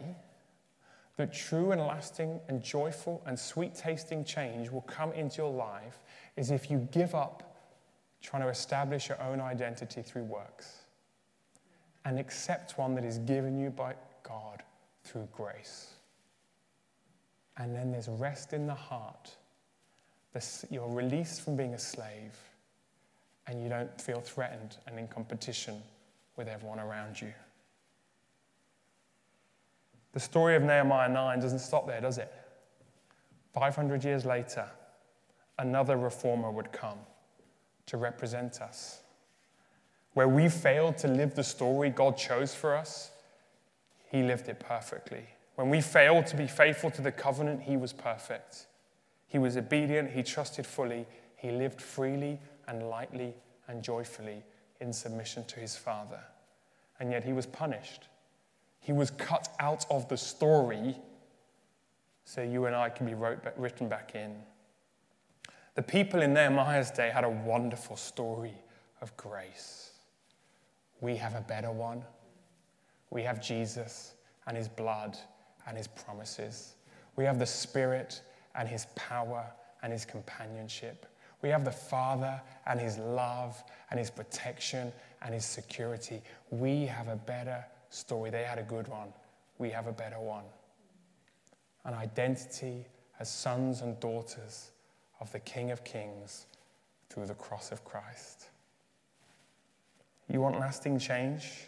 that 1.17 1.33
true 1.33 1.71
and 1.71 1.81
lasting 1.81 2.41
and 2.47 2.61
joyful 2.61 3.23
and 3.25 3.39
sweet 3.39 3.73
tasting 3.73 4.23
change 4.23 4.69
will 4.69 4.81
come 4.81 5.13
into 5.13 5.38
your 5.38 5.51
life 5.51 5.97
is 6.38 6.51
if 6.51 6.69
you 6.69 6.88
give 6.91 7.15
up 7.15 7.57
trying 8.21 8.43
to 8.43 8.49
establish 8.49 9.09
your 9.09 9.19
own 9.19 9.41
identity 9.41 10.03
through 10.03 10.25
works 10.25 10.81
and 12.05 12.19
accept 12.19 12.77
one 12.77 12.93
that 12.93 13.03
is 13.03 13.17
given 13.17 13.57
you 13.57 13.71
by 13.71 13.95
God 14.21 14.61
through 15.03 15.27
grace. 15.35 15.95
And 17.57 17.75
then 17.75 17.91
there's 17.91 18.09
rest 18.09 18.53
in 18.53 18.67
the 18.67 18.75
heart. 18.75 19.35
You're 20.69 20.89
released 20.89 21.41
from 21.41 21.56
being 21.56 21.74
a 21.74 21.80
slave 21.80 22.36
and 23.48 23.62
you 23.62 23.69
don't 23.69 24.02
feel 24.02 24.19
threatened 24.19 24.78
and 24.88 25.00
in 25.00 25.08
competition 25.08 25.82
with 26.36 26.48
everyone 26.48 26.80
around 26.80 27.21
you. 27.21 27.34
The 30.13 30.19
story 30.19 30.56
of 30.56 30.63
Nehemiah 30.63 31.10
9 31.10 31.39
doesn't 31.39 31.60
stop 31.60 31.88
there, 31.88 32.02
does 32.02 32.17
it? 32.17 32.34
500 33.54 34.04
years 34.04 34.26
later, 34.26 34.65
another 35.60 35.98
reformer 35.98 36.52
would 36.52 36.71
come 36.71 37.00
to 37.86 37.98
represent 37.98 38.62
us. 38.62 39.02
Where 40.13 40.28
we 40.28 40.50
failed 40.50 40.98
to 41.00 41.08
live 41.08 41.36
the 41.36 41.43
story 41.43 41.89
God 41.89 42.17
chose 42.17 42.56
for 42.56 42.76
us, 42.76 43.12
He 44.10 44.24
lived 44.24 44.48
it 44.48 44.60
perfectly. 44.60 45.26
When 45.56 45.69
we 45.69 45.82
failed 45.82 46.26
to 46.28 46.38
be 46.38 46.48
faithful 46.48 46.91
to 46.91 47.02
the 47.02 47.12
covenant, 47.12 47.62
He 47.63 47.78
was 47.78 47.93
perfect. 47.93 48.67
He 49.27 49.39
was 49.39 49.57
obedient, 49.57 50.11
He 50.11 50.23
trusted 50.23 50.65
fully, 50.65 51.05
He 51.35 51.51
lived 51.51 51.81
freely 51.81 52.39
and 52.67 52.89
lightly 52.89 53.33
and 53.67 53.83
joyfully 53.83 54.43
in 54.79 54.93
submission 54.93 55.45
to 55.45 55.59
his 55.59 55.75
father. 55.75 56.19
And 56.99 57.11
yet 57.11 57.23
he 57.23 57.33
was 57.33 57.45
punished. 57.45 58.07
He 58.79 58.93
was 58.93 59.11
cut 59.11 59.49
out 59.59 59.85
of 59.89 60.07
the 60.09 60.17
story 60.17 60.95
so 62.23 62.41
you 62.41 62.65
and 62.65 62.75
I 62.75 62.89
can 62.89 63.05
be 63.05 63.13
wrote, 63.13 63.39
written 63.57 63.88
back 63.88 64.15
in. 64.15 64.35
The 65.75 65.83
people 65.83 66.21
in 66.21 66.33
Nehemiah's 66.33 66.89
day 66.89 67.09
had 67.09 67.23
a 67.23 67.29
wonderful 67.29 67.97
story 67.97 68.53
of 69.01 69.15
grace. 69.17 69.91
We 71.01 71.15
have 71.17 71.35
a 71.35 71.41
better 71.41 71.71
one. 71.71 72.03
We 73.11 73.21
have 73.23 73.41
Jesus 73.41 74.13
and 74.47 74.57
his 74.57 74.67
blood 74.67 75.17
and 75.67 75.77
his 75.77 75.88
promises. 75.88 76.75
We 77.15 77.25
have 77.25 77.38
the 77.38 77.45
Spirit 77.45 78.21
and 78.57 78.67
his 78.67 78.87
power 78.95 79.45
and 79.83 79.91
his 79.91 80.05
companionship. 80.05 81.05
We 81.45 81.51
have 81.51 81.63
the 81.63 81.71
Father 81.71 82.41
and 82.65 82.79
His 82.79 82.97
love 82.97 83.63
and 83.91 83.99
His 83.99 84.09
protection 84.09 84.91
and 85.21 85.31
His 85.31 85.45
security. 85.45 86.23
We 86.49 86.87
have 86.87 87.07
a 87.07 87.15
better 87.15 87.63
story. 87.91 88.31
They 88.31 88.43
had 88.43 88.57
a 88.57 88.63
good 88.63 88.87
one. 88.87 89.09
We 89.59 89.69
have 89.69 89.85
a 89.85 89.91
better 89.91 90.19
one. 90.19 90.45
An 91.83 91.93
identity 91.93 92.87
as 93.19 93.31
sons 93.31 93.81
and 93.81 93.99
daughters 93.99 94.71
of 95.19 95.31
the 95.31 95.39
King 95.39 95.69
of 95.69 95.83
Kings 95.83 96.47
through 97.09 97.27
the 97.27 97.35
cross 97.35 97.71
of 97.71 97.85
Christ. 97.85 98.47
You 100.27 100.41
want 100.41 100.59
lasting 100.59 100.97
change? 100.97 101.67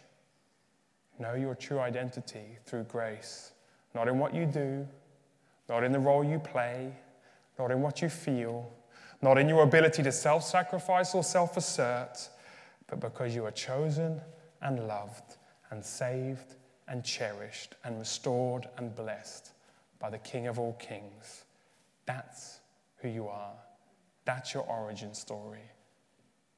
Know 1.20 1.36
your 1.36 1.54
true 1.54 1.80
identity 1.80 2.58
through 2.66 2.86
grace, 2.86 3.52
not 3.94 4.08
in 4.08 4.18
what 4.18 4.34
you 4.34 4.48
do, 4.48 4.88
not 5.70 5.84
in 5.84 5.92
the 5.92 6.00
role 6.00 6.24
you 6.24 6.40
play, 6.40 6.94
not 7.60 7.72
in 7.72 7.82
what 7.82 8.02
you 8.02 8.10
feel, 8.10 8.72
not 9.22 9.38
in 9.38 9.50
your 9.50 9.64
ability 9.64 10.04
to 10.04 10.12
self 10.12 10.44
sacrifice 10.44 11.14
or 11.16 11.24
self 11.24 11.58
assert, 11.58 12.30
but 12.88 13.00
because 13.00 13.36
you 13.36 13.46
are 13.46 13.52
chosen 13.52 14.22
and 14.62 14.88
loved 14.88 15.38
and 15.72 15.84
saved 15.84 16.56
and 16.88 17.04
cherished 17.04 17.76
and 17.84 18.00
restored 18.00 18.68
and 18.78 18.96
blessed 18.96 19.52
by 20.00 20.10
the 20.10 20.20
King 20.20 20.48
of 20.48 20.60
all 20.60 20.74
kings. 20.74 21.44
That's 22.06 22.60
who 22.98 23.10
you 23.10 23.28
are. 23.28 23.56
That's 24.26 24.54
your 24.54 24.64
origin 24.64 25.14
story. 25.14 25.72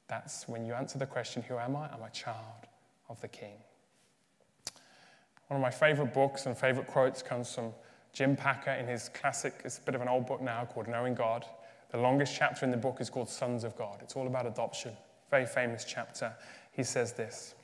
That's 0.08 0.48
when 0.48 0.66
you 0.66 0.74
answer 0.74 0.98
the 0.98 1.06
question, 1.06 1.44
Who 1.44 1.58
am 1.58 1.76
I? 1.76 1.88
I'm 1.88 2.04
a 2.04 2.10
child 2.12 2.68
of 3.10 3.20
the 3.22 3.28
King. 3.28 3.58
One 5.48 5.58
of 5.58 5.62
my 5.62 5.72
favorite 5.72 6.14
books 6.14 6.46
and 6.46 6.56
favorite 6.58 6.88
quotes 6.88 7.24
comes 7.24 7.54
from 7.54 7.74
Jim 8.14 8.36
Packer 8.36 8.72
in 8.72 8.88
his 8.88 9.10
classic, 9.10 9.62
it's 9.64 9.78
a 9.78 9.82
bit 9.82 9.96
of 9.96 10.02
an 10.02 10.08
old 10.08 10.26
book 10.26 10.42
now 10.42 10.66
called 10.66 10.88
Knowing 10.88 11.16
God. 11.16 11.46
The 11.92 11.98
longest 11.98 12.36
chapter 12.36 12.66
in 12.66 12.72
the 12.72 12.78
book 12.78 12.98
is 13.00 13.10
called 13.10 13.30
Sons 13.30 13.64
of 13.64 13.76
God. 13.76 14.00
It's 14.02 14.16
all 14.16 14.28
about 14.28 14.46
adoption. 14.46 14.94
Very 15.32 15.46
famous 15.46 15.86
chapter. 15.86 16.34
He 16.72 16.84
says 16.84 17.14
this 17.14 17.56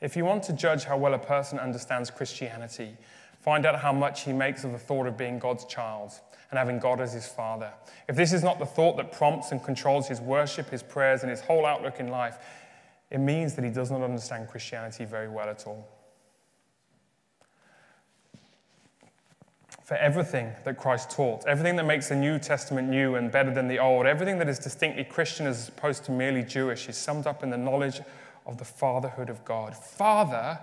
If 0.00 0.16
you 0.16 0.24
want 0.24 0.42
to 0.44 0.52
judge 0.52 0.84
how 0.84 0.96
well 0.96 1.14
a 1.14 1.18
person 1.18 1.58
understands 1.58 2.10
Christianity, 2.10 2.96
find 3.40 3.64
out 3.64 3.78
how 3.78 3.92
much 3.92 4.24
he 4.24 4.32
makes 4.32 4.64
of 4.64 4.72
the 4.72 4.78
thought 4.78 5.06
of 5.06 5.16
being 5.16 5.38
God's 5.38 5.64
child 5.66 6.12
and 6.50 6.58
having 6.58 6.78
God 6.78 7.00
as 7.00 7.12
his 7.12 7.26
father. 7.26 7.72
If 8.08 8.16
this 8.16 8.32
is 8.32 8.42
not 8.42 8.58
the 8.58 8.66
thought 8.66 8.96
that 8.98 9.12
prompts 9.12 9.52
and 9.52 9.62
controls 9.62 10.08
his 10.08 10.20
worship, 10.20 10.70
his 10.70 10.82
prayers, 10.82 11.22
and 11.22 11.30
his 11.30 11.40
whole 11.40 11.66
outlook 11.66 12.00
in 12.00 12.08
life, 12.08 12.38
it 13.10 13.18
means 13.18 13.54
that 13.54 13.64
he 13.64 13.70
does 13.70 13.90
not 13.90 14.02
understand 14.02 14.48
Christianity 14.48 15.04
very 15.04 15.28
well 15.28 15.48
at 15.48 15.66
all. 15.66 15.88
For 19.86 19.94
everything 19.98 20.50
that 20.64 20.76
Christ 20.76 21.12
taught, 21.12 21.46
everything 21.46 21.76
that 21.76 21.86
makes 21.86 22.08
the 22.08 22.16
New 22.16 22.40
Testament 22.40 22.88
new 22.88 23.14
and 23.14 23.30
better 23.30 23.54
than 23.54 23.68
the 23.68 23.78
Old, 23.78 24.04
everything 24.04 24.36
that 24.38 24.48
is 24.48 24.58
distinctly 24.58 25.04
Christian 25.04 25.46
as 25.46 25.68
opposed 25.68 26.02
to 26.06 26.10
merely 26.10 26.42
Jewish, 26.42 26.88
is 26.88 26.96
summed 26.96 27.24
up 27.24 27.44
in 27.44 27.50
the 27.50 27.56
knowledge 27.56 28.00
of 28.46 28.58
the 28.58 28.64
fatherhood 28.64 29.30
of 29.30 29.44
God. 29.44 29.76
Father 29.76 30.58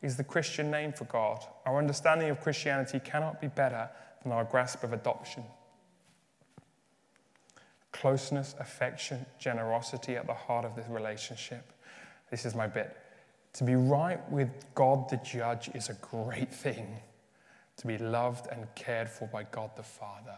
is 0.00 0.16
the 0.16 0.24
Christian 0.24 0.70
name 0.70 0.94
for 0.94 1.04
God. 1.04 1.44
Our 1.66 1.76
understanding 1.76 2.30
of 2.30 2.40
Christianity 2.40 3.00
cannot 3.00 3.38
be 3.38 3.48
better 3.48 3.90
than 4.22 4.32
our 4.32 4.44
grasp 4.44 4.82
of 4.82 4.94
adoption. 4.94 5.44
Closeness, 7.92 8.54
affection, 8.58 9.26
generosity 9.38 10.16
at 10.16 10.26
the 10.26 10.32
heart 10.32 10.64
of 10.64 10.74
this 10.74 10.88
relationship. 10.88 11.70
This 12.30 12.46
is 12.46 12.54
my 12.54 12.66
bit. 12.66 12.96
To 13.52 13.64
be 13.64 13.74
right 13.74 14.26
with 14.32 14.48
God 14.74 15.10
the 15.10 15.18
judge 15.18 15.68
is 15.74 15.90
a 15.90 15.94
great 16.00 16.50
thing 16.50 16.96
to 17.76 17.86
be 17.86 17.98
loved 17.98 18.46
and 18.52 18.66
cared 18.74 19.08
for 19.08 19.26
by 19.28 19.44
God 19.44 19.70
the 19.76 19.82
Father 19.82 20.36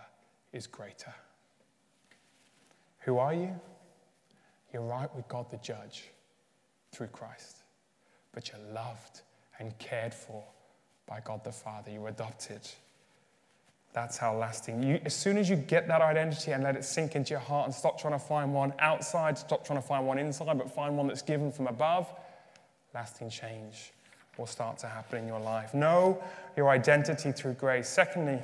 is 0.53 0.67
greater. 0.67 1.15
Who 3.01 3.19
are 3.19 3.35
you? 3.35 3.55
You're 4.73 4.83
right 4.83 5.15
with 5.15 5.29
God 5.29 5.51
the 5.51 5.59
judge 5.59 6.05
through 6.93 7.09
Christ. 7.09 7.63
but 8.33 8.51
you're 8.51 8.75
loved 8.75 9.23
and 9.59 9.77
cared 9.79 10.13
for 10.13 10.45
by 11.07 11.21
God 11.21 11.43
the 11.43 11.53
Father. 11.53 11.91
You're 11.91 12.09
adopted. 12.09 12.61
That's 13.95 14.19
how 14.19 14.37
lasting. 14.37 14.83
You, 14.83 15.01
as 15.07 15.15
soon 15.15 15.39
as 15.39 15.49
you 15.49 15.57
get 15.57 15.89
that 15.89 16.03
identity 16.03 16.53
and 16.53 16.63
let 16.63 16.77
it 16.77 16.85
sink 16.85 17.17
into 17.17 17.31
your 17.31 17.41
heart 17.41 17.65
and 17.65 17.75
stop 17.75 17.99
trying 17.99 18.13
to 18.13 18.19
find 18.19 18.53
one 18.53 18.75
outside, 18.79 19.39
stop 19.39 19.65
trying 19.65 19.81
to 19.81 19.87
find 19.87 20.07
one 20.07 20.19
inside, 20.19 20.59
but 20.59 20.71
find 20.71 20.99
one 20.99 21.07
that's 21.07 21.23
given 21.23 21.51
from 21.51 21.67
above, 21.67 22.13
lasting 22.93 23.31
change 23.31 23.93
will 24.39 24.47
start 24.47 24.79
to 24.79 24.87
happen 24.87 25.19
in 25.19 25.27
your 25.27 25.41
life. 25.41 25.75
Know 25.75 26.23
your 26.57 26.69
identity 26.69 27.33
through 27.33 27.55
grace. 27.55 27.89
Secondly, 27.89 28.41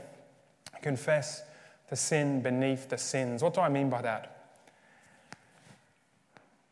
confess 0.80 1.42
the 1.88 1.96
sin 1.96 2.40
beneath 2.40 2.88
the 2.88 2.98
sins. 2.98 3.42
What 3.42 3.54
do 3.54 3.60
I 3.60 3.68
mean 3.68 3.90
by 3.90 4.02
that? 4.02 4.58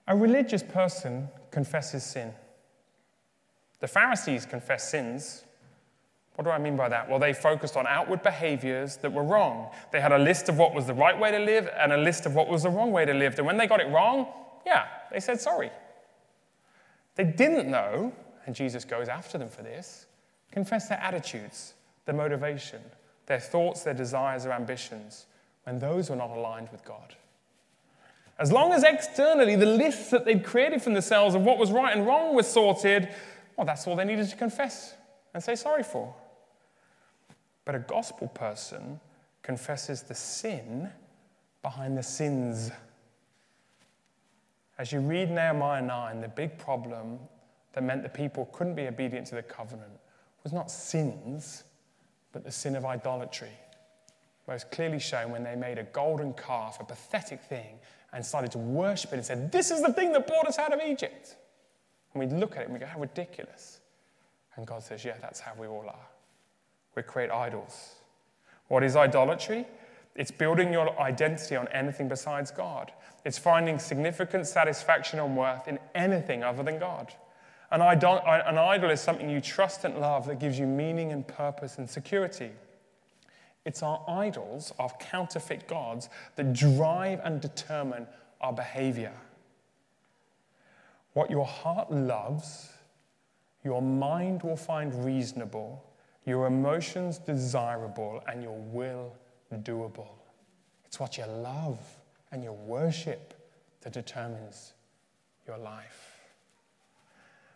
A 0.09 0.16
religious 0.16 0.62
person 0.62 1.28
confesses 1.50 2.02
sin. 2.02 2.33
The 3.80 3.88
Pharisees 3.88 4.46
confess 4.46 4.90
sins. 4.90 5.44
What 6.35 6.44
do 6.44 6.50
I 6.50 6.59
mean 6.59 6.76
by 6.76 6.88
that? 6.88 7.09
Well, 7.09 7.18
they 7.18 7.33
focused 7.33 7.76
on 7.76 7.87
outward 7.87 8.22
behaviors 8.22 8.96
that 8.98 9.12
were 9.12 9.22
wrong. 9.22 9.70
They 9.92 10.00
had 10.00 10.12
a 10.12 10.18
list 10.18 10.48
of 10.48 10.56
what 10.56 10.74
was 10.74 10.87
the 10.87 10.94
right 10.94 11.18
way 11.18 11.30
to 11.30 11.38
live 11.38 11.68
and 11.78 11.92
a 11.92 11.96
list 11.96 12.24
of 12.24 12.35
what 12.35 12.48
was 12.48 12.62
the 12.62 12.70
wrong 12.70 12.92
way 12.92 13.04
to 13.04 13.12
live. 13.12 13.37
And 13.38 13.46
when 13.46 13.56
they 13.56 13.66
got 13.66 13.80
it 13.80 13.88
wrong, 13.90 14.26
yeah, 14.64 14.87
they 15.12 15.20
said 15.20 15.40
sorry. 15.40 15.70
They 17.16 17.24
didn't 17.24 17.70
know, 17.70 18.12
and 18.50 18.56
Jesus 18.56 18.84
goes 18.84 19.06
after 19.08 19.38
them 19.38 19.48
for 19.48 19.62
this, 19.62 20.06
confess 20.50 20.88
their 20.88 20.98
attitudes, 20.98 21.74
their 22.04 22.16
motivation, 22.16 22.80
their 23.26 23.38
thoughts, 23.38 23.84
their 23.84 23.94
desires, 23.94 24.42
their 24.42 24.52
ambitions, 24.52 25.26
when 25.62 25.78
those 25.78 26.10
were 26.10 26.16
not 26.16 26.30
aligned 26.30 26.68
with 26.72 26.84
God. 26.84 27.14
As 28.40 28.50
long 28.50 28.72
as 28.72 28.82
externally 28.82 29.54
the 29.54 29.66
lists 29.66 30.10
that 30.10 30.24
they'd 30.24 30.44
created 30.44 30.82
for 30.82 30.90
themselves 30.90 31.36
of 31.36 31.42
what 31.42 31.58
was 31.58 31.70
right 31.70 31.96
and 31.96 32.04
wrong 32.04 32.34
was 32.34 32.48
sorted, 32.48 33.08
well, 33.56 33.64
that's 33.64 33.86
all 33.86 33.94
they 33.94 34.04
needed 34.04 34.28
to 34.28 34.36
confess 34.36 34.94
and 35.32 35.40
say 35.40 35.54
sorry 35.54 35.84
for. 35.84 36.12
But 37.64 37.76
a 37.76 37.78
gospel 37.78 38.26
person 38.26 38.98
confesses 39.44 40.02
the 40.02 40.16
sin 40.16 40.90
behind 41.62 41.96
the 41.96 42.02
sins. 42.02 42.72
As 44.76 44.90
you 44.90 44.98
read 44.98 45.30
Nehemiah 45.30 45.82
9, 45.82 46.20
the 46.20 46.26
big 46.26 46.58
problem 46.58 47.20
that 47.72 47.83
meant 47.83 48.02
the 48.02 48.09
people 48.09 48.46
couldn't 48.52 48.74
be 48.74 48.87
obedient 48.87 49.26
to 49.28 49.35
the 49.37 49.42
covenant 49.42 49.92
was 50.42 50.52
not 50.52 50.70
sins, 50.70 51.64
but 52.33 52.44
the 52.44 52.50
sin 52.50 52.76
of 52.76 52.85
idolatry. 52.85 53.50
Most 54.48 54.70
clearly 54.70 54.98
shown 54.98 55.30
when 55.30 55.44
they 55.44 55.54
made 55.54 55.78
a 55.78 55.85
golden 55.85 56.33
calf, 56.35 56.78
a 56.80 56.85
pathetic 56.85 57.42
thing, 57.42 57.78
and 58.12 58.24
started 58.24 58.50
to 58.52 58.59
worship 58.59 59.12
it 59.12 59.16
and 59.16 59.24
said, 59.24 59.52
This 59.52 59.70
is 59.70 59.83
the 59.83 59.92
thing 59.92 60.12
that 60.12 60.26
brought 60.26 60.46
us 60.46 60.59
out 60.59 60.72
of 60.72 60.80
Egypt. 60.85 61.37
And 62.12 62.20
we 62.20 62.37
look 62.37 62.56
at 62.56 62.62
it 62.62 62.64
and 62.64 62.72
we 62.72 62.80
go, 62.80 62.87
How 62.87 62.98
ridiculous. 62.98 63.80
And 64.56 64.66
God 64.66 64.83
says, 64.83 65.04
Yeah, 65.04 65.14
that's 65.20 65.40
how 65.40 65.52
we 65.59 65.66
all 65.66 65.85
are. 65.87 66.09
We 66.96 67.02
create 67.02 67.30
idols. 67.30 67.94
What 68.68 68.83
is 68.83 68.96
idolatry? 68.96 69.66
It's 70.16 70.30
building 70.30 70.72
your 70.72 70.98
identity 71.00 71.54
on 71.54 71.68
anything 71.68 72.09
besides 72.09 72.50
God. 72.50 72.90
It's 73.24 73.38
finding 73.38 73.78
significant 73.78 74.46
satisfaction 74.46 75.20
and 75.20 75.37
worth 75.37 75.68
in 75.68 75.78
anything 75.94 76.42
other 76.42 76.62
than 76.62 76.78
God. 76.78 77.12
An 77.70 77.83
idol, 77.83 78.20
an 78.26 78.59
idol 78.59 78.90
is 78.90 79.00
something 79.00 79.30
you 79.30 79.40
trust 79.40 79.85
and 79.85 79.98
love 79.98 80.26
that 80.26 80.40
gives 80.40 80.59
you 80.59 80.66
meaning 80.66 81.12
and 81.12 81.26
purpose 81.26 81.78
and 81.78 81.88
security. 81.88 82.50
It's 83.64 83.83
our 83.83 84.02
idols, 84.09 84.72
our 84.78 84.90
counterfeit 84.98 85.68
gods, 85.68 86.09
that 86.37 86.52
drive 86.52 87.20
and 87.22 87.40
determine 87.40 88.06
our 88.40 88.52
behavior. 88.52 89.12
What 91.12 91.30
your 91.30 91.46
heart 91.46 91.92
loves, 91.92 92.70
your 93.64 93.83
mind 93.83 94.42
will 94.42 94.56
find 94.56 95.04
reasonable, 95.04 95.85
your 96.24 96.46
emotions 96.46 97.18
desirable, 97.18 98.22
and 98.26 98.42
your 98.42 98.59
will 98.59 99.14
doable. 99.59 100.09
It's 100.87 100.98
what 100.98 101.18
you 101.18 101.26
love 101.26 101.78
and 102.33 102.42
your 102.42 102.52
worship 102.54 103.35
that 103.83 103.92
determines 103.92 104.72
your 105.46 105.59
life. 105.59 106.10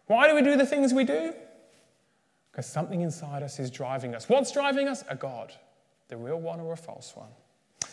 Why 0.07 0.29
do 0.29 0.35
we 0.35 0.43
do 0.43 0.57
the 0.57 0.67
things 0.67 0.93
we 0.93 1.05
do? 1.05 1.33
Because 2.51 2.67
something 2.67 3.01
inside 3.01 3.43
us 3.43 3.59
is 3.59 3.71
driving 3.71 4.15
us. 4.15 4.29
What's 4.29 4.53
driving 4.53 4.89
us? 4.89 5.05
A 5.09 5.17
God 5.17 5.53
the 6.09 6.17
real 6.17 6.41
one 6.41 6.61
or 6.61 6.73
a 6.73 6.77
false 6.77 7.15
one. 7.17 7.31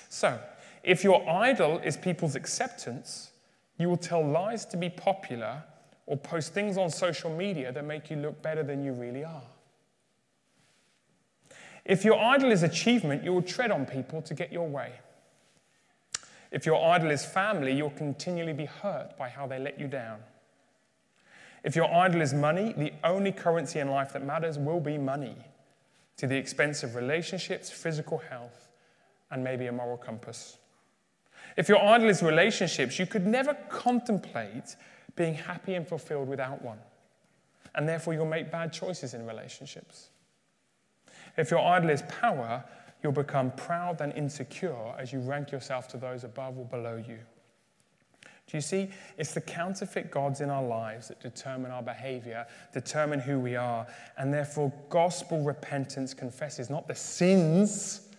So, 0.10 0.40
if 0.84 1.04
your 1.04 1.28
idol 1.30 1.80
is 1.80 1.98
people's 1.98 2.36
acceptance, 2.36 3.32
you 3.78 3.90
will 3.90 3.98
tell 3.98 4.26
lies 4.26 4.66
to 4.66 4.78
be 4.78 4.90
popular 4.90 5.64
or 6.06 6.18
post 6.18 6.54
things 6.54 6.78
on 6.78 6.90
social 6.90 7.36
media 7.36 7.72
that 7.72 7.86
make 7.86 8.10
you 8.10 8.18
look 8.18 8.42
better 8.42 8.64
than 8.64 8.84
you 8.84 8.94
really 8.94 9.24
are. 9.24 9.44
If 11.86 12.04
your 12.04 12.20
idol 12.20 12.52
is 12.52 12.64
achievement, 12.64 13.24
you 13.24 13.34
will 13.34 13.42
tread 13.42 13.72
on 13.72 13.86
people 13.86 14.22
to 14.24 14.34
get 14.34 14.52
your 14.52 14.68
way. 14.68 14.92
If 16.52 16.66
your 16.66 16.84
idol 16.94 17.12
is 17.12 17.26
family, 17.26 17.74
you'll 17.74 17.92
continually 17.92 18.54
be 18.54 18.66
hurt 18.66 19.18
by 19.18 19.30
how 19.30 19.48
they 19.48 19.58
let 19.58 19.80
you 19.80 19.88
down. 19.88 20.20
If 21.64 21.76
your 21.76 21.94
idol 21.94 22.22
is 22.22 22.34
money, 22.34 22.74
the 22.76 22.92
only 23.04 23.32
currency 23.32 23.80
in 23.80 23.90
life 23.90 24.14
that 24.14 24.26
matters 24.26 24.58
will 24.58 24.80
be 24.80 24.98
money 24.98 25.36
to 26.18 26.28
the 26.28 26.36
expense 26.36 26.84
of 26.84 26.96
relationships, 26.96 27.70
physical 27.70 28.18
health, 28.18 28.70
and 29.30 29.44
maybe 29.44 29.68
a 29.68 29.72
moral 29.72 29.98
compass. 29.98 30.58
If 31.58 31.70
your 31.70 31.84
idol 31.84 32.10
is 32.10 32.24
relationships, 32.24 32.98
you 32.98 33.06
could 33.06 33.28
never 33.28 33.54
contemplate 33.70 34.76
being 35.16 35.34
happy 35.34 35.76
and 35.76 35.88
fulfilled 35.88 36.28
without 36.28 36.62
one. 36.62 36.80
And 37.76 37.88
therefore, 37.88 38.14
you'll 38.14 38.26
make 38.26 38.52
bad 38.52 38.74
choices 38.74 39.14
in 39.14 39.26
relationships. 39.26 40.10
If 41.38 41.52
your 41.52 41.62
idol 41.62 41.90
is 41.90 42.02
power, 42.04 42.64
you'll 43.02 43.12
become 43.12 43.52
proud 43.52 44.02
and 44.02 44.14
insecure 44.14 44.94
as 44.98 45.14
you 45.14 45.20
rank 45.20 45.52
yourself 45.52 45.88
to 45.90 45.98
those 45.98 46.24
above 46.24 46.58
or 46.58 46.66
below 46.66 46.98
you. 46.98 47.20
Do 48.52 48.58
you 48.58 48.62
see? 48.62 48.90
It's 49.18 49.34
the 49.34 49.40
counterfeit 49.40 50.12
gods 50.12 50.42
in 50.42 50.50
our 50.50 50.62
lives 50.62 51.08
that 51.08 51.22
determine 51.22 51.72
our 51.72 51.82
behavior, 51.82 52.46
determine 52.74 53.22
who 53.22 53.40
we 53.40 53.56
are. 53.56 53.88
And 54.18 54.34
therefore, 54.34 54.74
gospel 54.90 55.42
repentance 55.42 56.14
confesses 56.14 56.70
not 56.70 56.86
the 56.86 56.94
sins, 56.94 58.10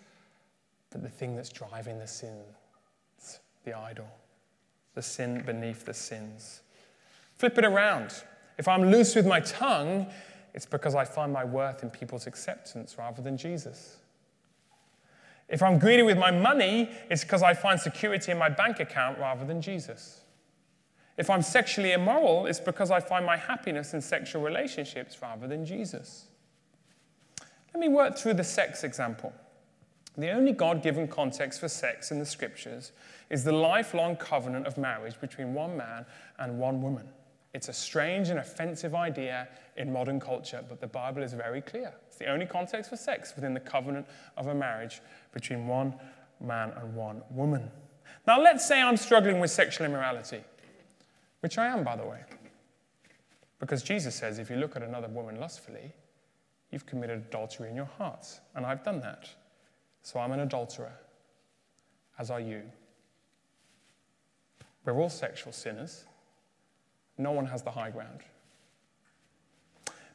but 0.90 1.02
the 1.02 1.10
thing 1.10 1.36
that's 1.36 1.50
driving 1.50 1.98
the 1.98 2.06
sins 2.06 2.46
the 3.64 3.76
idol, 3.76 4.08
the 4.94 5.02
sin 5.02 5.40
beneath 5.46 5.84
the 5.84 5.94
sins. 5.94 6.62
Flip 7.36 7.56
it 7.58 7.64
around. 7.64 8.12
If 8.58 8.66
I'm 8.66 8.90
loose 8.90 9.14
with 9.14 9.24
my 9.24 9.38
tongue, 9.38 10.08
it's 10.52 10.66
because 10.66 10.96
I 10.96 11.04
find 11.04 11.32
my 11.32 11.44
worth 11.44 11.84
in 11.84 11.90
people's 11.90 12.26
acceptance 12.26 12.98
rather 12.98 13.22
than 13.22 13.36
Jesus. 13.36 13.98
If 15.48 15.62
I'm 15.62 15.78
greedy 15.78 16.02
with 16.02 16.18
my 16.18 16.32
money, 16.32 16.90
it's 17.08 17.22
because 17.22 17.44
I 17.44 17.54
find 17.54 17.78
security 17.78 18.32
in 18.32 18.38
my 18.38 18.48
bank 18.48 18.80
account 18.80 19.18
rather 19.18 19.44
than 19.44 19.62
Jesus. 19.62 20.21
If 21.18 21.28
I'm 21.28 21.42
sexually 21.42 21.92
immoral, 21.92 22.46
it's 22.46 22.60
because 22.60 22.90
I 22.90 23.00
find 23.00 23.26
my 23.26 23.36
happiness 23.36 23.92
in 23.92 24.00
sexual 24.00 24.42
relationships 24.42 25.16
rather 25.20 25.46
than 25.46 25.66
Jesus. 25.66 26.26
Let 27.74 27.80
me 27.80 27.88
work 27.88 28.16
through 28.16 28.34
the 28.34 28.44
sex 28.44 28.84
example. 28.84 29.32
The 30.16 30.30
only 30.30 30.52
God 30.52 30.82
given 30.82 31.08
context 31.08 31.60
for 31.60 31.68
sex 31.68 32.10
in 32.10 32.18
the 32.18 32.26
scriptures 32.26 32.92
is 33.30 33.44
the 33.44 33.52
lifelong 33.52 34.16
covenant 34.16 34.66
of 34.66 34.76
marriage 34.76 35.18
between 35.20 35.54
one 35.54 35.76
man 35.76 36.04
and 36.38 36.58
one 36.58 36.82
woman. 36.82 37.08
It's 37.54 37.68
a 37.68 37.72
strange 37.72 38.28
and 38.28 38.38
offensive 38.38 38.94
idea 38.94 39.48
in 39.76 39.92
modern 39.92 40.20
culture, 40.20 40.64
but 40.66 40.80
the 40.80 40.86
Bible 40.86 41.22
is 41.22 41.34
very 41.34 41.60
clear. 41.60 41.92
It's 42.06 42.16
the 42.16 42.26
only 42.26 42.46
context 42.46 42.90
for 42.90 42.96
sex 42.96 43.34
within 43.34 43.52
the 43.52 43.60
covenant 43.60 44.06
of 44.36 44.46
a 44.46 44.54
marriage 44.54 45.00
between 45.32 45.66
one 45.66 45.94
man 46.40 46.72
and 46.76 46.94
one 46.94 47.22
woman. 47.30 47.70
Now, 48.26 48.40
let's 48.40 48.66
say 48.66 48.80
I'm 48.80 48.96
struggling 48.96 49.40
with 49.40 49.50
sexual 49.50 49.86
immorality 49.86 50.42
which 51.42 51.58
I 51.58 51.66
am, 51.66 51.84
by 51.84 51.96
the 51.96 52.04
way. 52.04 52.20
Because 53.58 53.82
Jesus 53.82 54.14
says 54.14 54.38
if 54.38 54.48
you 54.48 54.56
look 54.56 54.74
at 54.76 54.82
another 54.82 55.08
woman 55.08 55.38
lustfully, 55.38 55.92
you've 56.70 56.86
committed 56.86 57.18
adultery 57.18 57.68
in 57.68 57.76
your 57.76 57.90
heart. 57.98 58.26
And 58.54 58.64
I've 58.64 58.82
done 58.82 59.00
that. 59.00 59.28
So 60.02 60.18
I'm 60.18 60.32
an 60.32 60.40
adulterer, 60.40 60.92
as 62.18 62.30
are 62.30 62.40
you. 62.40 62.62
We're 64.84 65.00
all 65.00 65.10
sexual 65.10 65.52
sinners. 65.52 66.04
No 67.18 67.32
one 67.32 67.46
has 67.46 67.62
the 67.62 67.70
high 67.70 67.90
ground. 67.90 68.20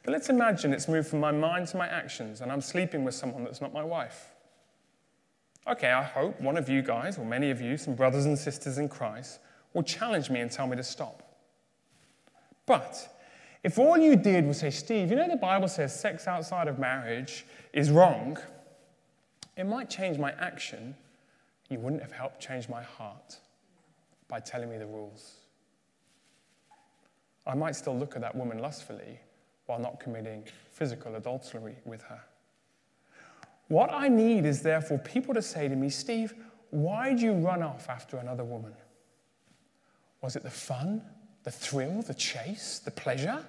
But 0.02 0.12
let's 0.12 0.28
imagine 0.28 0.72
it's 0.72 0.88
moved 0.88 1.08
from 1.08 1.20
my 1.20 1.32
mind 1.32 1.68
to 1.68 1.76
my 1.76 1.86
actions, 1.86 2.40
and 2.40 2.50
I'm 2.50 2.60
sleeping 2.60 3.04
with 3.04 3.14
someone 3.14 3.44
that's 3.44 3.60
not 3.60 3.72
my 3.72 3.84
wife. 3.84 4.30
Okay, 5.66 5.90
I 5.90 6.02
hope 6.02 6.40
one 6.40 6.56
of 6.56 6.68
you 6.68 6.80
guys, 6.80 7.18
or 7.18 7.24
many 7.24 7.50
of 7.50 7.60
you, 7.60 7.76
some 7.76 7.94
brothers 7.94 8.24
and 8.24 8.38
sisters 8.38 8.78
in 8.78 8.88
Christ, 8.88 9.40
will 9.78 9.84
challenge 9.84 10.28
me 10.28 10.40
and 10.40 10.50
tell 10.50 10.66
me 10.66 10.76
to 10.76 10.82
stop. 10.82 11.22
But 12.66 13.16
if 13.62 13.78
all 13.78 13.96
you 13.96 14.16
did 14.16 14.44
was 14.44 14.58
say, 14.58 14.70
Steve, 14.70 15.08
you 15.08 15.14
know 15.14 15.28
the 15.28 15.36
Bible 15.36 15.68
says 15.68 15.98
sex 15.98 16.26
outside 16.26 16.66
of 16.66 16.80
marriage 16.80 17.46
is 17.72 17.88
wrong, 17.88 18.36
it 19.56 19.66
might 19.66 19.88
change 19.88 20.18
my 20.18 20.32
action. 20.32 20.96
You 21.70 21.78
wouldn't 21.78 22.02
have 22.02 22.10
helped 22.10 22.40
change 22.40 22.68
my 22.68 22.82
heart 22.82 23.36
by 24.26 24.40
telling 24.40 24.68
me 24.68 24.78
the 24.78 24.86
rules. 24.86 25.34
I 27.46 27.54
might 27.54 27.76
still 27.76 27.96
look 27.96 28.16
at 28.16 28.22
that 28.22 28.34
woman 28.34 28.58
lustfully, 28.58 29.20
while 29.66 29.78
not 29.78 30.00
committing 30.00 30.42
physical 30.72 31.14
adultery 31.14 31.76
with 31.84 32.02
her. 32.02 32.20
What 33.68 33.92
I 33.92 34.08
need 34.08 34.44
is 34.44 34.60
therefore 34.60 34.98
people 34.98 35.34
to 35.34 35.42
say 35.42 35.68
to 35.68 35.76
me, 35.76 35.88
Steve, 35.88 36.34
why 36.70 37.10
did 37.10 37.20
you 37.20 37.34
run 37.34 37.62
off 37.62 37.88
after 37.88 38.16
another 38.16 38.42
woman? 38.42 38.72
Was 40.20 40.36
it 40.36 40.42
the 40.42 40.50
fun, 40.50 41.02
the 41.44 41.50
thrill, 41.50 42.02
the 42.02 42.14
chase, 42.14 42.80
the 42.84 42.90
pleasure? 42.90 43.44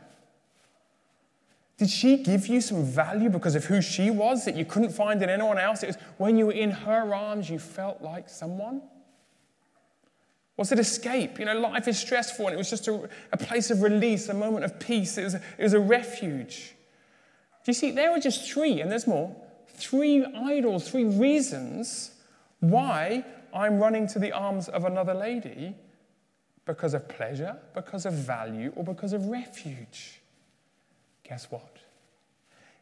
Did 1.78 1.90
she 1.90 2.18
give 2.18 2.48
you 2.48 2.60
some 2.60 2.84
value 2.84 3.30
because 3.30 3.56
of 3.56 3.66
who 3.66 3.82
she 3.82 4.12
was 4.12 4.44
that 4.46 4.56
you 4.56 4.66
couldn't 4.66 4.92
find 4.92 5.24
in 5.24 5.30
anyone 5.30 5.58
else? 5.58 5.82
It 5.82 5.88
was 5.88 5.98
when 6.18 6.38
you 6.38 6.48
were 6.48 6.52
in 6.52 6.72
her 6.72 7.14
arms, 7.14 7.50
you 7.50 7.58
felt 7.58 8.02
like 8.02 8.30
someone? 8.30 8.82
Was 10.58 10.74
it 10.74 10.80
escape? 10.80 11.40
You 11.40 11.46
know, 11.46 11.58
life 11.58 11.88
is 11.88 11.98
stressful 11.98 12.48
and 12.48 12.54
it 12.54 12.58
was 12.58 12.70
just 12.70 12.90
a, 12.90 13.10
a 13.32 13.38
place 13.38 13.72
of 13.72 13.82
release, 13.82 14.28
a 14.28 14.34
moment 14.34 14.66
of 14.66 14.78
peace. 14.78 15.18
It 15.18 15.24
was 15.24 15.36
it 15.36 15.44
was 15.58 15.74
a 15.74 15.80
refuge. 15.80 16.76
Do 17.64 17.70
you 17.70 17.74
see, 17.74 17.92
there 17.92 18.12
were 18.12 18.20
just 18.20 18.52
three, 18.52 18.82
and 18.82 18.92
there's 18.92 19.08
more 19.08 19.34
three 19.70 20.26
idols, 20.26 20.90
three 20.90 21.06
reasons 21.06 22.12
why 22.60 23.24
I'm 23.54 23.80
running 23.80 24.06
to 24.08 24.20
the 24.20 24.34
arms 24.34 24.68
of 24.68 24.84
another 24.84 25.14
lady 25.14 25.76
because 26.70 26.94
of 26.94 27.08
pleasure, 27.10 27.58
because 27.74 28.06
of 28.06 28.14
value, 28.14 28.72
or 28.76 28.84
because 28.84 29.12
of 29.12 29.26
refuge. 29.26 30.22
Guess 31.28 31.50
what? 31.50 31.78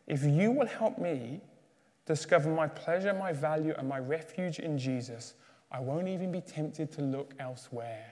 If 0.08 0.26
you 0.26 0.52
will 0.52 0.68
help 0.68 0.98
me 0.98 1.40
discover 2.06 2.50
my 2.50 2.68
pleasure, 2.68 3.14
my 3.14 3.32
value, 3.32 3.74
and 3.78 3.88
my 3.88 4.00
refuge 4.00 4.60
in 4.60 4.78
Jesus, 4.78 5.36
I 5.72 5.80
won't 5.80 6.10
even 6.10 6.34
be 6.34 6.42
tempted 6.42 6.92
to 6.94 7.02
look 7.02 7.34
elsewhere. 7.40 8.06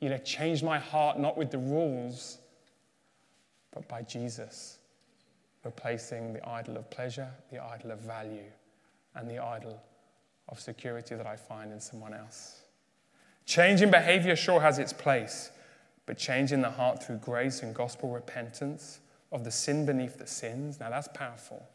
You 0.00 0.08
know, 0.08 0.16
change 0.16 0.62
my 0.62 0.78
heart 0.78 1.18
not 1.18 1.36
with 1.36 1.50
the 1.50 1.58
rules, 1.58 2.38
but 3.72 3.86
by 3.88 4.00
Jesus, 4.00 4.78
replacing 5.64 6.32
the 6.32 6.48
idol 6.48 6.78
of 6.78 6.88
pleasure, 6.88 7.28
the 7.52 7.62
idol 7.62 7.90
of 7.90 7.98
value, 8.00 8.50
and 9.14 9.28
the 9.28 9.38
idol 9.38 9.82
of 10.48 10.58
security 10.58 11.14
that 11.14 11.26
I 11.26 11.36
find 11.36 11.72
in 11.72 11.80
someone 11.80 12.14
else. 12.14 12.59
Changing 13.50 13.90
behavior 13.90 14.36
sure 14.36 14.60
has 14.60 14.78
its 14.78 14.92
place, 14.92 15.50
but 16.06 16.16
changing 16.16 16.60
the 16.60 16.70
heart 16.70 17.02
through 17.02 17.16
grace 17.16 17.64
and 17.64 17.74
gospel 17.74 18.08
repentance 18.08 19.00
of 19.32 19.42
the 19.42 19.50
sin 19.50 19.84
beneath 19.84 20.18
the 20.18 20.26
sins, 20.28 20.78
now 20.78 20.88
that's 20.88 21.08
powerful 21.08 21.68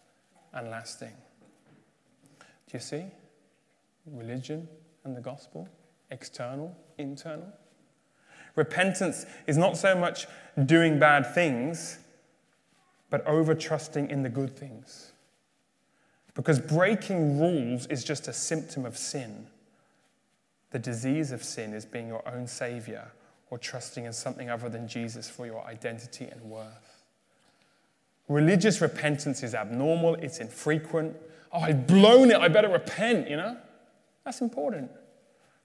and 0.54 0.72
lasting. 0.72 1.12
Do 2.40 2.46
you 2.72 2.80
see? 2.80 3.04
Religion 4.06 4.70
and 5.04 5.18
the 5.18 5.20
gospel, 5.20 5.68
external, 6.12 6.74
internal. 6.98 7.52
Repentance 8.56 9.26
is 9.46 9.58
not 9.58 9.76
so 9.76 9.98
much 9.98 10.28
doing 10.66 10.98
bad 10.98 11.36
things, 11.36 12.00
but 13.10 13.28
over 13.28 13.54
trusting 13.54 14.10
in 14.10 14.24
the 14.24 14.30
good 14.30 14.56
things. 14.56 15.12
Because 16.36 16.58
breaking 16.58 17.38
rules 17.38 17.86
is 17.88 18.06
just 18.06 18.30
a 18.30 18.34
symptom 18.34 18.86
of 18.86 18.98
sin. 18.98 19.48
The 20.76 20.80
disease 20.80 21.32
of 21.32 21.42
sin 21.42 21.72
is 21.74 21.86
being 21.86 22.10
your 22.10 22.22
own 22.28 22.48
savior 22.48 23.10
or 23.50 23.58
trusting 23.58 24.04
in 24.04 24.12
something 24.12 24.50
other 24.50 24.68
than 24.68 24.90
Jesus 24.90 25.30
for 25.30 25.46
your 25.46 25.66
identity 25.66 26.26
and 26.26 26.42
worth. 26.42 27.06
Religious 28.28 28.82
repentance 28.82 29.42
is 29.42 29.56
abnormal, 29.56 30.16
it's 30.16 30.40
infrequent. 30.40 31.16
Oh, 31.54 31.62
I've 31.62 31.88
blown 31.88 32.30
it, 32.30 32.36
I 32.36 32.50
better 32.50 32.68
repent, 32.68 33.30
you 33.30 33.38
know? 33.38 33.56
That's 34.26 34.42
important. 34.42 34.92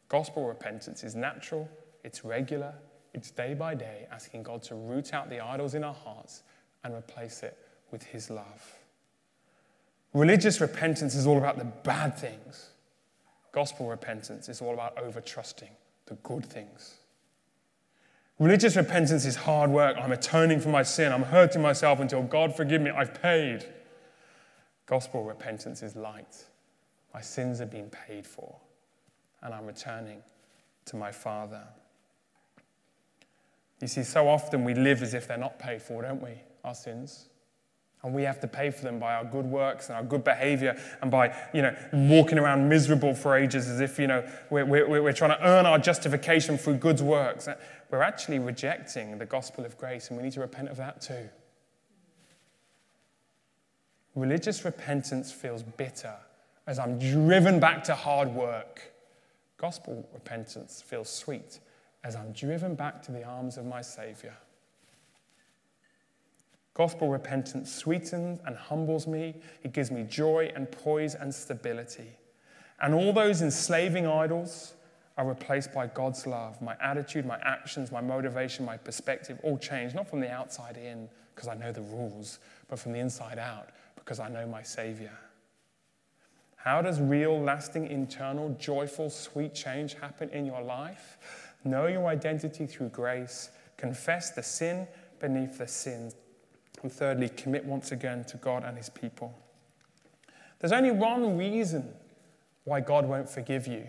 Gospel 0.09 0.47
repentance 0.47 1.03
is 1.03 1.17
natural, 1.17 1.69
it's 2.05 2.25
regular, 2.25 2.73
it's 3.13 3.33
day 3.33 3.53
by 3.55 3.75
day, 3.75 4.07
asking 4.13 4.45
God 4.45 4.63
to 4.63 4.77
root 4.77 5.13
out 5.13 5.29
the 5.29 5.41
idols 5.41 5.75
in 5.75 5.83
our 5.83 5.93
hearts 5.93 6.45
and 6.85 6.95
replace 6.95 7.43
it 7.43 7.59
with 7.91 8.05
His 8.05 8.31
love. 8.31 8.77
Religious 10.15 10.61
repentance 10.61 11.17
is 11.17 11.27
all 11.27 11.37
about 11.37 11.59
the 11.59 11.65
bad 11.65 12.17
things. 12.17 12.69
Gospel 13.53 13.89
repentance 13.89 14.49
is 14.49 14.61
all 14.61 14.75
about 14.75 14.99
over 14.99 15.21
trusting 15.21 15.71
the 16.07 16.15
good 16.17 16.45
things. 16.45 16.97
Religious 18.39 18.77
repentance 18.77 19.25
is 19.25 19.37
hard 19.37 19.71
work. 19.71 19.97
I'm 19.99 20.13
atoning 20.13 20.61
for 20.61 20.71
my 20.71 20.83
sin. 20.83 21.13
I'm 21.13 21.25
hurting 21.25 21.61
myself 21.61 22.01
until 22.01 22.23
God 22.23 22.57
forgive 22.57 22.81
me. 22.81 22.91
I've 22.91 23.21
paid. 23.21 23.67
Gospel 24.87 25.25
repentance 25.25 25.83
is 25.83 25.95
light. 25.95 26.45
My 27.13 27.21
sins 27.21 27.59
have 27.59 27.71
been 27.71 27.91
paid 27.91 28.27
for, 28.27 28.57
and 29.43 29.53
I'm 29.53 29.67
returning 29.67 30.23
to 30.87 30.97
my 30.97 31.13
Father. 31.13 31.67
You 33.81 33.89
see, 33.89 34.03
so 34.03 34.29
often 34.29 34.65
we 34.65 34.75
live 34.75 35.03
as 35.03 35.15
if 35.15 35.27
they're 35.27 35.39
not 35.39 35.59
paid 35.59 35.83
for, 35.83 36.03
don't 36.03 36.23
we? 36.23 36.33
Our 36.65 36.75
sins. 36.75 37.30
And 38.03 38.15
we 38.15 38.23
have 38.23 38.41
to 38.41 38.49
pay 38.49 38.71
for 38.71 38.83
them 38.83 38.99
by 38.99 39.15
our 39.15 39.25
good 39.25 39.45
works 39.45 39.89
and 39.89 39.97
our 39.97 40.03
good 40.03 40.25
behavior 40.25 40.81
and 41.03 41.11
by, 41.11 41.37
you 41.53 41.61
know, 41.61 41.77
walking 41.93 42.39
around 42.39 42.67
miserable 42.67 43.15
for 43.15 43.37
ages 43.37 43.69
as 43.69 43.81
if, 43.81 43.99
you 43.99 44.07
know, 44.07 44.27
we're, 44.49 44.65
we're, 44.65 45.03
we're 45.03 45.13
trying 45.13 45.37
to 45.37 45.47
earn 45.47 45.67
our 45.67 45.79
justification 45.79 46.57
through 46.57 46.77
good 46.77 47.01
works. 47.01 47.47
Uh, 47.47 47.57
we're 47.91 48.01
actually 48.03 48.39
rejecting 48.39 49.19
the 49.19 49.27
gospel 49.27 49.67
of 49.67 49.77
grace 49.77 50.09
and 50.09 50.17
we 50.17 50.23
need 50.23 50.33
to 50.33 50.41
repent 50.41 50.71
of 50.71 50.79
that 50.79 51.03
too. 51.03 51.29
Religious 54.15 54.65
repentance 54.65 55.31
feels 55.31 55.63
bitter 55.63 56.17
as 56.67 56.79
I'm 56.79 56.99
driven 56.99 57.61
back 57.61 57.85
to 57.85 57.95
hard 57.95 58.29
work. 58.31 58.93
Gospel 59.59 60.09
repentance 60.15 60.83
feels 60.83 61.11
sweet 61.11 61.61
as 62.03 62.17
I'm 62.17 62.33
driven 62.33 62.75
back 62.75 63.03
to 63.03 63.13
the 63.13 63.25
arms 63.25 63.59
of 63.59 63.67
my 63.67 63.83
Savior. 63.83 64.35
Gospel 66.75 67.09
repentance 67.09 67.73
sweetens 67.73 68.41
and 68.47 68.57
humbles 68.57 69.07
me. 69.07 69.35
It 69.63 69.73
gives 69.73 69.91
me 69.91 70.05
joy 70.05 70.53
and 70.55 70.71
poise 70.71 71.15
and 71.15 71.35
stability. 71.35 72.17
And 72.81 72.95
all 72.95 73.13
those 73.13 73.43
enslaving 73.43 74.07
idols 74.07 74.75
are 75.19 75.27
replaced 75.27 75.73
by 75.73 75.89
God's 75.89 76.27
love. 76.27 76.63
My 76.63 76.77
attitude, 76.81 77.27
my 77.27 77.39
actions, 77.43 77.91
my 77.91 78.01
motivation, 78.01 78.65
my 78.65 78.77
perspective 78.77 79.39
all 79.43 79.59
change, 79.59 79.95
not 79.95 80.09
from 80.09 80.21
the 80.21 80.31
outside 80.31 80.77
in 80.77 81.09
because 81.35 81.49
I 81.49 81.55
know 81.55 81.73
the 81.73 81.83
rules, 81.83 82.39
but 82.69 82.79
from 82.79 82.93
the 82.93 83.01
inside 83.01 83.39
out 83.39 83.71
because 83.97 84.21
I 84.21 84.29
know 84.29 84.47
my 84.47 84.63
Savior. 84.63 85.13
How 86.57 86.83
does 86.83 87.01
real, 87.01 87.41
lasting, 87.41 87.89
internal, 87.89 88.51
joyful, 88.59 89.11
sweet 89.11 89.55
change 89.55 89.95
happen 89.95 90.29
in 90.31 90.45
your 90.47 90.63
life? 90.63 91.19
Know 91.65 91.87
your 91.87 92.07
identity 92.07 92.67
through 92.67 92.91
grace, 92.91 93.51
confess 93.77 94.31
the 94.31 94.43
sin 94.43 94.87
beneath 95.19 95.59
the 95.59 95.67
sins 95.67 96.15
and 96.83 96.93
thirdly, 96.93 97.29
commit 97.29 97.65
once 97.65 97.93
again 97.93 98.25
to 98.25 98.37
God 98.37 98.65
and 98.65 98.77
his 98.77 98.89
people. 98.89 99.35
There's 100.59 100.73
only 100.73 100.91
one 100.91 101.37
reason 101.37 101.93
why 102.65 102.81
God 102.81 103.07
won't 103.07 103.29
forgive 103.29 103.67
you. 103.67 103.87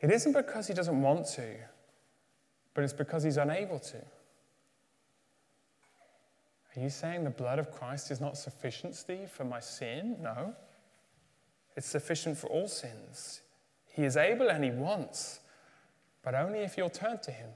It 0.00 0.10
isn't 0.10 0.32
because 0.32 0.66
he 0.66 0.74
doesn't 0.74 1.00
want 1.00 1.26
to, 1.34 1.54
but 2.74 2.84
it's 2.84 2.92
because 2.92 3.22
he's 3.22 3.38
unable 3.38 3.78
to. 3.78 3.96
Are 6.76 6.80
you 6.80 6.90
saying 6.90 7.24
the 7.24 7.30
blood 7.30 7.58
of 7.58 7.70
Christ 7.70 8.10
is 8.10 8.20
not 8.20 8.36
sufficient, 8.36 8.94
Steve, 8.94 9.30
for 9.30 9.44
my 9.44 9.60
sin? 9.60 10.16
No. 10.20 10.54
It's 11.74 11.86
sufficient 11.86 12.36
for 12.36 12.48
all 12.48 12.68
sins. 12.68 13.40
He 13.88 14.04
is 14.04 14.16
able 14.16 14.50
and 14.50 14.62
he 14.62 14.70
wants, 14.70 15.40
but 16.22 16.34
only 16.34 16.58
if 16.60 16.76
you'll 16.76 16.90
turn 16.90 17.18
to 17.20 17.30
him. 17.30 17.48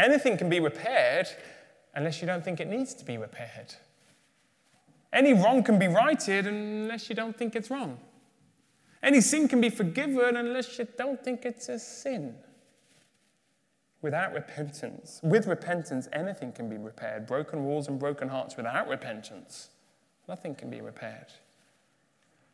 Anything 0.00 0.38
can 0.38 0.48
be 0.48 0.60
repaired 0.60 1.28
unless 1.94 2.22
you 2.22 2.26
don't 2.26 2.42
think 2.42 2.58
it 2.58 2.68
needs 2.68 2.94
to 2.94 3.04
be 3.04 3.18
repaired. 3.18 3.74
Any 5.12 5.34
wrong 5.34 5.62
can 5.62 5.78
be 5.78 5.88
righted 5.88 6.46
unless 6.46 7.10
you 7.10 7.14
don't 7.14 7.36
think 7.36 7.54
it's 7.54 7.70
wrong. 7.70 7.98
Any 9.02 9.20
sin 9.20 9.46
can 9.46 9.60
be 9.60 9.68
forgiven 9.68 10.36
unless 10.36 10.78
you 10.78 10.86
don't 10.96 11.22
think 11.22 11.44
it's 11.44 11.68
a 11.68 11.78
sin. 11.78 12.34
Without 14.00 14.32
repentance, 14.32 15.20
with 15.22 15.46
repentance, 15.46 16.08
anything 16.14 16.52
can 16.52 16.70
be 16.70 16.78
repaired. 16.78 17.26
Broken 17.26 17.64
walls 17.64 17.88
and 17.88 17.98
broken 17.98 18.28
hearts 18.28 18.56
without 18.56 18.88
repentance, 18.88 19.68
nothing 20.26 20.54
can 20.54 20.70
be 20.70 20.80
repaired. 20.80 21.26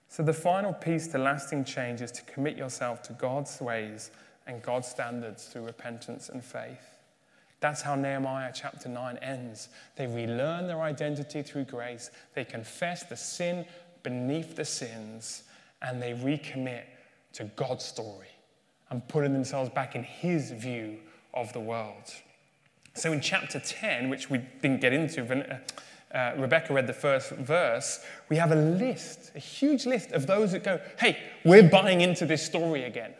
So, 0.08 0.24
the 0.24 0.32
final 0.32 0.72
piece 0.72 1.06
to 1.08 1.18
lasting 1.18 1.64
change 1.64 2.00
is 2.00 2.10
to 2.12 2.22
commit 2.22 2.56
yourself 2.56 3.02
to 3.02 3.12
God's 3.12 3.60
ways 3.60 4.10
and 4.48 4.62
God's 4.62 4.88
standards 4.88 5.46
through 5.46 5.66
repentance 5.66 6.28
and 6.28 6.44
faith. 6.44 6.95
That's 7.66 7.82
how 7.82 7.96
Nehemiah 7.96 8.52
chapter 8.54 8.88
9 8.88 9.16
ends. 9.16 9.70
They 9.96 10.06
relearn 10.06 10.68
their 10.68 10.82
identity 10.82 11.42
through 11.42 11.64
grace, 11.64 12.12
they 12.32 12.44
confess 12.44 13.02
the 13.02 13.16
sin 13.16 13.66
beneath 14.04 14.54
the 14.54 14.64
sins, 14.64 15.42
and 15.82 16.00
they 16.00 16.12
recommit 16.12 16.84
to 17.32 17.50
God's 17.56 17.84
story 17.84 18.28
and 18.90 19.06
putting 19.08 19.32
themselves 19.32 19.68
back 19.70 19.96
in 19.96 20.04
His 20.04 20.52
view 20.52 20.98
of 21.34 21.52
the 21.54 21.58
world. 21.58 22.04
So 22.94 23.10
in 23.10 23.20
chapter 23.20 23.58
10, 23.58 24.10
which 24.10 24.30
we 24.30 24.38
didn't 24.62 24.80
get 24.80 24.92
into, 24.92 25.24
uh, 25.24 26.16
uh, 26.16 26.34
Rebecca 26.38 26.72
read 26.72 26.86
the 26.86 26.92
first 26.92 27.32
verse, 27.32 27.98
we 28.28 28.36
have 28.36 28.52
a 28.52 28.54
list, 28.54 29.32
a 29.34 29.40
huge 29.40 29.86
list 29.86 30.12
of 30.12 30.28
those 30.28 30.52
that 30.52 30.62
go, 30.62 30.80
hey, 31.00 31.18
we're 31.44 31.68
buying 31.68 32.00
into 32.00 32.26
this 32.26 32.46
story 32.46 32.84
again. 32.84 33.12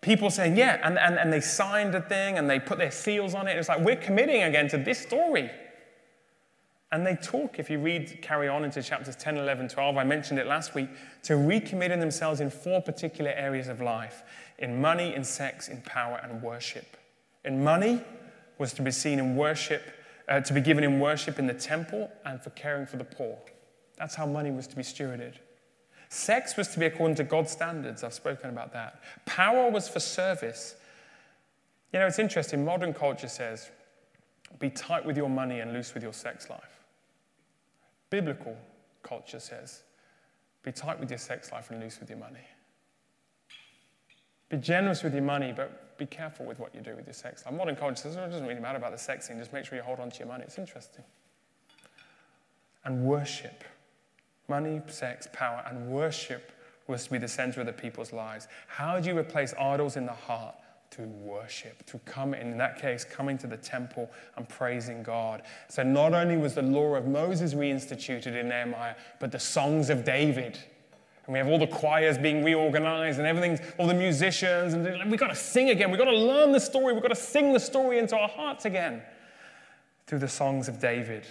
People 0.00 0.30
saying, 0.30 0.56
yeah, 0.56 0.80
and, 0.82 0.98
and, 0.98 1.18
and 1.18 1.32
they 1.32 1.40
signed 1.40 1.94
a 1.94 2.00
thing 2.00 2.38
and 2.38 2.48
they 2.48 2.58
put 2.58 2.78
their 2.78 2.90
seals 2.90 3.34
on 3.34 3.46
it. 3.46 3.56
It's 3.58 3.68
like, 3.68 3.80
we're 3.80 3.96
committing 3.96 4.42
again 4.42 4.68
to 4.68 4.78
this 4.78 4.98
story. 4.98 5.50
And 6.92 7.06
they 7.06 7.16
talk, 7.16 7.58
if 7.58 7.70
you 7.70 7.78
read, 7.78 8.20
carry 8.20 8.48
on 8.48 8.64
into 8.64 8.82
chapters 8.82 9.14
10, 9.14 9.36
11, 9.36 9.68
12, 9.68 9.96
I 9.96 10.04
mentioned 10.04 10.40
it 10.40 10.46
last 10.46 10.74
week, 10.74 10.88
to 11.24 11.34
recommitting 11.34 12.00
themselves 12.00 12.40
in 12.40 12.50
four 12.50 12.82
particular 12.82 13.30
areas 13.30 13.68
of 13.68 13.80
life 13.80 14.22
in 14.58 14.80
money, 14.80 15.14
in 15.14 15.22
sex, 15.22 15.68
in 15.68 15.80
power, 15.82 16.20
and 16.22 16.42
worship. 16.42 16.96
In 17.44 17.62
money 17.62 18.02
was 18.58 18.72
to 18.74 18.82
be 18.82 18.90
seen 18.90 19.18
in 19.18 19.36
worship, 19.36 19.82
uh, 20.28 20.40
to 20.40 20.52
be 20.52 20.60
given 20.60 20.82
in 20.82 20.98
worship 20.98 21.38
in 21.38 21.46
the 21.46 21.54
temple 21.54 22.10
and 22.24 22.40
for 22.40 22.50
caring 22.50 22.86
for 22.86 22.96
the 22.96 23.04
poor. 23.04 23.38
That's 23.98 24.14
how 24.14 24.26
money 24.26 24.50
was 24.50 24.66
to 24.68 24.76
be 24.76 24.82
stewarded. 24.82 25.34
Sex 26.10 26.56
was 26.56 26.66
to 26.68 26.80
be 26.80 26.86
according 26.86 27.14
to 27.14 27.24
God's 27.24 27.52
standards. 27.52 28.02
I've 28.02 28.12
spoken 28.12 28.50
about 28.50 28.72
that. 28.72 29.00
Power 29.26 29.70
was 29.70 29.88
for 29.88 30.00
service. 30.00 30.74
You 31.92 32.00
know, 32.00 32.06
it's 32.06 32.18
interesting. 32.18 32.64
Modern 32.64 32.92
culture 32.92 33.28
says, 33.28 33.70
be 34.58 34.70
tight 34.70 35.06
with 35.06 35.16
your 35.16 35.28
money 35.28 35.60
and 35.60 35.72
loose 35.72 35.94
with 35.94 36.02
your 36.02 36.12
sex 36.12 36.50
life. 36.50 36.80
Biblical 38.10 38.56
culture 39.04 39.38
says, 39.38 39.84
be 40.64 40.72
tight 40.72 40.98
with 40.98 41.10
your 41.10 41.18
sex 41.18 41.52
life 41.52 41.70
and 41.70 41.80
loose 41.80 42.00
with 42.00 42.10
your 42.10 42.18
money. 42.18 42.44
Be 44.48 44.56
generous 44.56 45.04
with 45.04 45.14
your 45.14 45.22
money, 45.22 45.52
but 45.54 45.96
be 45.96 46.06
careful 46.06 46.44
with 46.44 46.58
what 46.58 46.74
you 46.74 46.80
do 46.80 46.96
with 46.96 47.06
your 47.06 47.14
sex 47.14 47.46
life. 47.46 47.54
Modern 47.54 47.76
culture 47.76 47.94
says, 47.94 48.16
oh, 48.16 48.24
it 48.24 48.30
doesn't 48.30 48.48
really 48.48 48.60
matter 48.60 48.78
about 48.78 48.90
the 48.90 48.98
sex 48.98 49.28
thing, 49.28 49.38
just 49.38 49.52
make 49.52 49.64
sure 49.64 49.78
you 49.78 49.84
hold 49.84 50.00
on 50.00 50.10
to 50.10 50.18
your 50.18 50.26
money. 50.26 50.42
It's 50.44 50.58
interesting. 50.58 51.04
And 52.84 53.04
worship. 53.04 53.62
Money, 54.50 54.82
sex, 54.88 55.28
power, 55.32 55.62
and 55.70 55.86
worship 55.86 56.50
was 56.88 57.04
to 57.04 57.12
be 57.12 57.18
the 57.18 57.28
center 57.28 57.60
of 57.60 57.66
the 57.66 57.72
people's 57.72 58.12
lives. 58.12 58.48
How 58.66 58.98
do 58.98 59.08
you 59.08 59.16
replace 59.16 59.54
idols 59.54 59.96
in 59.96 60.06
the 60.06 60.12
heart? 60.12 60.56
To 60.96 61.02
worship, 61.02 61.86
to 61.86 61.98
come, 62.00 62.34
in 62.34 62.58
that 62.58 62.80
case, 62.80 63.04
coming 63.04 63.38
to 63.38 63.46
the 63.46 63.56
temple 63.56 64.10
and 64.36 64.48
praising 64.48 65.04
God. 65.04 65.42
So 65.68 65.84
not 65.84 66.14
only 66.14 66.36
was 66.36 66.54
the 66.54 66.62
law 66.62 66.96
of 66.96 67.06
Moses 67.06 67.54
reinstituted 67.54 68.34
in 68.34 68.48
Nehemiah, 68.48 68.96
but 69.20 69.30
the 69.30 69.38
songs 69.38 69.88
of 69.88 70.04
David. 70.04 70.58
And 71.26 71.32
we 71.32 71.38
have 71.38 71.46
all 71.46 71.60
the 71.60 71.68
choirs 71.68 72.18
being 72.18 72.42
reorganized 72.42 73.20
and 73.20 73.28
everything, 73.28 73.64
all 73.78 73.86
the 73.86 73.94
musicians, 73.94 74.74
and 74.74 75.08
we've 75.08 75.20
got 75.20 75.28
to 75.28 75.36
sing 75.36 75.70
again. 75.70 75.92
We've 75.92 76.00
got 76.00 76.10
to 76.10 76.18
learn 76.18 76.50
the 76.50 76.58
story. 76.58 76.92
We've 76.92 77.02
got 77.02 77.08
to 77.08 77.14
sing 77.14 77.52
the 77.52 77.60
story 77.60 78.00
into 78.00 78.18
our 78.18 78.28
hearts 78.28 78.64
again 78.64 79.00
through 80.08 80.18
the 80.18 80.28
songs 80.28 80.66
of 80.66 80.80
David 80.80 81.24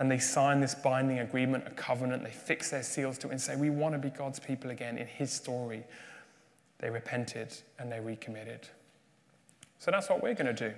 and 0.00 0.10
they 0.10 0.18
sign 0.18 0.60
this 0.60 0.74
binding 0.74 1.18
agreement, 1.18 1.64
a 1.66 1.70
covenant. 1.70 2.24
They 2.24 2.30
fix 2.30 2.70
their 2.70 2.82
seals 2.82 3.18
to 3.18 3.28
it 3.28 3.32
and 3.32 3.40
say, 3.40 3.54
We 3.54 3.68
want 3.68 3.94
to 3.94 3.98
be 3.98 4.08
God's 4.08 4.40
people 4.40 4.70
again 4.70 4.96
in 4.96 5.06
His 5.06 5.30
story. 5.30 5.84
They 6.78 6.88
repented 6.88 7.54
and 7.78 7.92
they 7.92 8.00
recommitted. 8.00 8.66
So 9.78 9.90
that's 9.90 10.08
what 10.08 10.22
we're 10.22 10.34
going 10.34 10.54
to 10.54 10.70
do. 10.70 10.74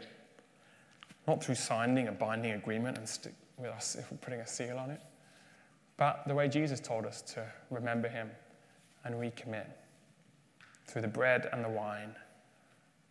Not 1.29 1.43
through 1.43 1.55
signing 1.55 2.09
a 2.09 2.13
binding 2.13 2.51
agreement 2.53 2.99
and 2.99 3.33
with 3.57 3.71
us 3.71 3.97
putting 4.21 4.41
a 4.41 4.47
seal 4.47 4.77
on 4.77 4.91
it, 4.91 5.01
but 5.97 6.25
the 6.27 6.35
way 6.35 6.49
Jesus 6.49 6.81
told 6.81 7.07
us 7.07 7.23
to 7.23 7.47
remember 7.71 8.09
Him 8.09 8.29
and 9.05 9.15
recommit 9.15 9.67
through 10.87 11.03
the 11.03 11.09
bread 11.09 11.49
and 11.53 11.65
the 11.65 11.69
wine. 11.69 12.17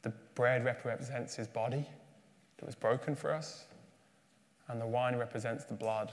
The 0.01 0.11
bread 0.35 0.65
represents 0.65 1.35
His 1.35 1.47
body 1.47 1.85
that 2.57 2.65
was 2.65 2.75
broken 2.75 3.15
for 3.15 3.33
us 3.33 3.65
and 4.67 4.79
the 4.79 4.85
wine 4.85 5.15
represents 5.15 5.65
the 5.65 5.73
blood 5.73 6.11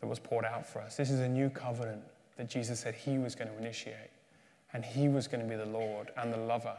that 0.00 0.06
was 0.06 0.18
poured 0.18 0.44
out 0.44 0.66
for 0.66 0.80
us. 0.80 0.96
This 0.96 1.10
is 1.10 1.20
a 1.20 1.28
new 1.28 1.48
covenant 1.48 2.02
that 2.36 2.48
Jesus 2.48 2.80
said 2.80 2.94
he 2.94 3.18
was 3.18 3.34
going 3.34 3.48
to 3.48 3.56
initiate, 3.58 4.10
and 4.72 4.84
he 4.84 5.08
was 5.08 5.28
going 5.28 5.42
to 5.42 5.48
be 5.48 5.56
the 5.56 5.66
Lord 5.66 6.10
and 6.16 6.32
the 6.32 6.38
lover 6.38 6.76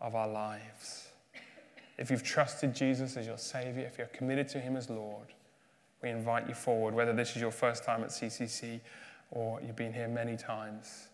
of 0.00 0.14
our 0.14 0.28
lives. 0.28 1.08
If 1.98 2.10
you've 2.10 2.22
trusted 2.22 2.74
Jesus 2.74 3.16
as 3.16 3.26
your 3.26 3.38
Savior, 3.38 3.84
if 3.84 3.98
you're 3.98 4.06
committed 4.08 4.48
to 4.50 4.60
him 4.60 4.76
as 4.76 4.88
Lord, 4.88 5.34
we 6.02 6.10
invite 6.10 6.48
you 6.48 6.54
forward, 6.54 6.94
whether 6.94 7.12
this 7.12 7.34
is 7.34 7.42
your 7.42 7.50
first 7.50 7.84
time 7.84 8.04
at 8.04 8.10
CCC 8.10 8.80
or 9.30 9.60
you've 9.60 9.76
been 9.76 9.92
here 9.92 10.08
many 10.08 10.36
times. 10.36 11.08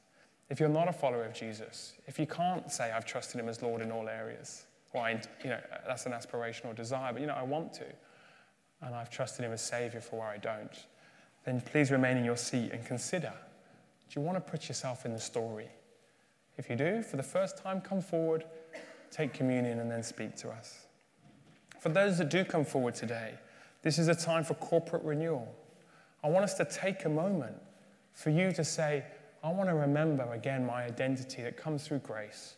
If 0.51 0.61
you're 0.61 0.69
not 0.69 0.89
a 0.89 0.93
follower 0.93 1.25
of 1.25 1.33
Jesus, 1.33 1.95
if 2.07 2.19
you 2.19 2.27
can't 2.27 2.71
say, 2.71 2.93
I've 2.93 3.07
trusted 3.07 3.41
him 3.41 3.49
as 3.49 3.63
Lord 3.63 3.81
in 3.81 3.91
all 3.91 4.09
areas, 4.09 4.67
why, 4.93 5.21
you 5.43 5.51
know, 5.51 5.61
that's 5.87 6.07
an 6.07 6.13
aspirational 6.13 6.75
desire, 6.75 7.13
but 7.13 7.21
you 7.23 7.27
know, 7.27 7.35
I 7.35 7.43
want 7.43 7.73
to 7.75 7.87
and 8.85 8.95
I've 8.95 9.11
trusted 9.11 9.45
Him 9.45 9.53
as 9.53 9.63
Savior 9.63 10.01
for 10.01 10.21
where 10.21 10.29
I 10.29 10.39
don't, 10.39 10.87
then 11.45 11.61
please 11.61 11.91
remain 11.91 12.17
in 12.17 12.25
your 12.25 12.37
seat 12.37 12.73
and 12.73 12.85
consider 12.85 13.33
do 14.11 14.21
you 14.21 14.27
want 14.27 14.37
to 14.37 14.51
put 14.51 14.69
yourself 14.69 15.07
in 15.07 15.13
the 15.13 15.19
story? 15.19 15.69
If 16.57 16.71
you 16.71 16.77
do, 16.77 17.03
for 17.03 17.17
the 17.17 17.23
first 17.23 17.59
time, 17.59 17.81
come 17.81 18.01
forward, 18.01 18.45
take 19.11 19.33
communion, 19.33 19.81
and 19.81 19.91
then 19.91 20.03
speak 20.03 20.37
to 20.37 20.51
us. 20.51 20.87
For 21.81 21.89
those 21.89 22.19
that 22.19 22.29
do 22.29 22.45
come 22.45 22.65
forward 22.65 22.95
today, 22.95 23.35
this 23.83 23.99
is 23.99 24.09
a 24.09 24.15
time 24.15 24.45
for 24.45 24.55
corporate 24.55 25.03
renewal. 25.03 25.53
I 26.23 26.29
want 26.29 26.45
us 26.45 26.55
to 26.55 26.65
take 26.65 27.05
a 27.05 27.09
moment 27.09 27.57
for 28.13 28.31
you 28.31 28.53
to 28.53 28.65
say, 28.65 29.05
I 29.43 29.51
want 29.51 29.69
to 29.69 29.75
remember 29.75 30.33
again 30.33 30.65
my 30.65 30.85
identity 30.85 31.43
that 31.43 31.57
comes 31.57 31.87
through 31.87 31.99
grace, 31.99 32.55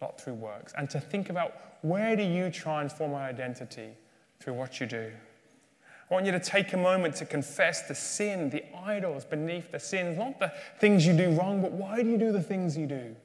not 0.00 0.20
through 0.20 0.34
works, 0.34 0.72
and 0.76 0.88
to 0.90 1.00
think 1.00 1.28
about 1.28 1.54
where 1.82 2.16
do 2.16 2.22
you 2.22 2.50
try 2.50 2.80
and 2.80 2.90
form 2.90 3.12
an 3.12 3.20
identity 3.20 3.90
through 4.40 4.54
what 4.54 4.80
you 4.80 4.86
do. 4.86 5.12
I 6.10 6.14
want 6.14 6.26
you 6.26 6.32
to 6.32 6.40
take 6.40 6.72
a 6.72 6.76
moment 6.76 7.16
to 7.16 7.26
confess 7.26 7.88
the 7.88 7.94
sin, 7.94 8.50
the 8.50 8.62
idols 8.84 9.24
beneath 9.24 9.72
the 9.72 9.80
sins, 9.80 10.18
not 10.18 10.38
the 10.38 10.52
things 10.78 11.06
you 11.06 11.16
do 11.16 11.30
wrong, 11.30 11.62
but 11.62 11.72
why 11.72 12.02
do 12.02 12.08
you 12.08 12.18
do 12.18 12.30
the 12.30 12.42
things 12.42 12.76
you 12.76 12.86
do? 12.86 13.16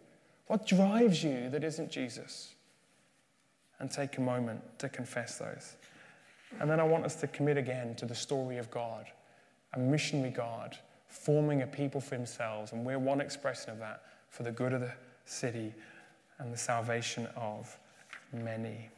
What 0.47 0.65
drives 0.65 1.23
you 1.23 1.49
that 1.49 1.63
isn't 1.63 1.91
Jesus? 1.91 2.53
And 3.80 3.91
take 3.91 4.17
a 4.17 4.21
moment 4.21 4.61
to 4.80 4.89
confess 4.89 5.38
those. 5.38 5.75
And 6.59 6.69
then 6.69 6.80
I 6.80 6.84
want 6.84 7.05
us 7.05 7.15
to 7.17 7.27
commit 7.27 7.57
again 7.57 7.95
to 7.95 8.05
the 8.05 8.15
story 8.15 8.57
of 8.57 8.71
God, 8.71 9.05
a 9.73 9.80
missionary 9.80 10.32
God, 10.32 10.77
forming 11.07 11.61
a 11.61 11.67
people 11.67 12.01
for 12.01 12.15
himself. 12.15 12.73
And 12.73 12.86
we're 12.86 12.99
one 12.99 13.21
expression 13.21 13.71
of 13.71 13.80
that 13.80 14.03
for 14.30 14.43
the 14.43 14.51
good 14.51 14.73
of 14.73 14.82
the 14.82 14.93
city 15.25 15.73
and 16.39 16.51
the 16.51 16.57
salvation 16.57 17.27
of 17.36 17.77
many. 18.34 18.89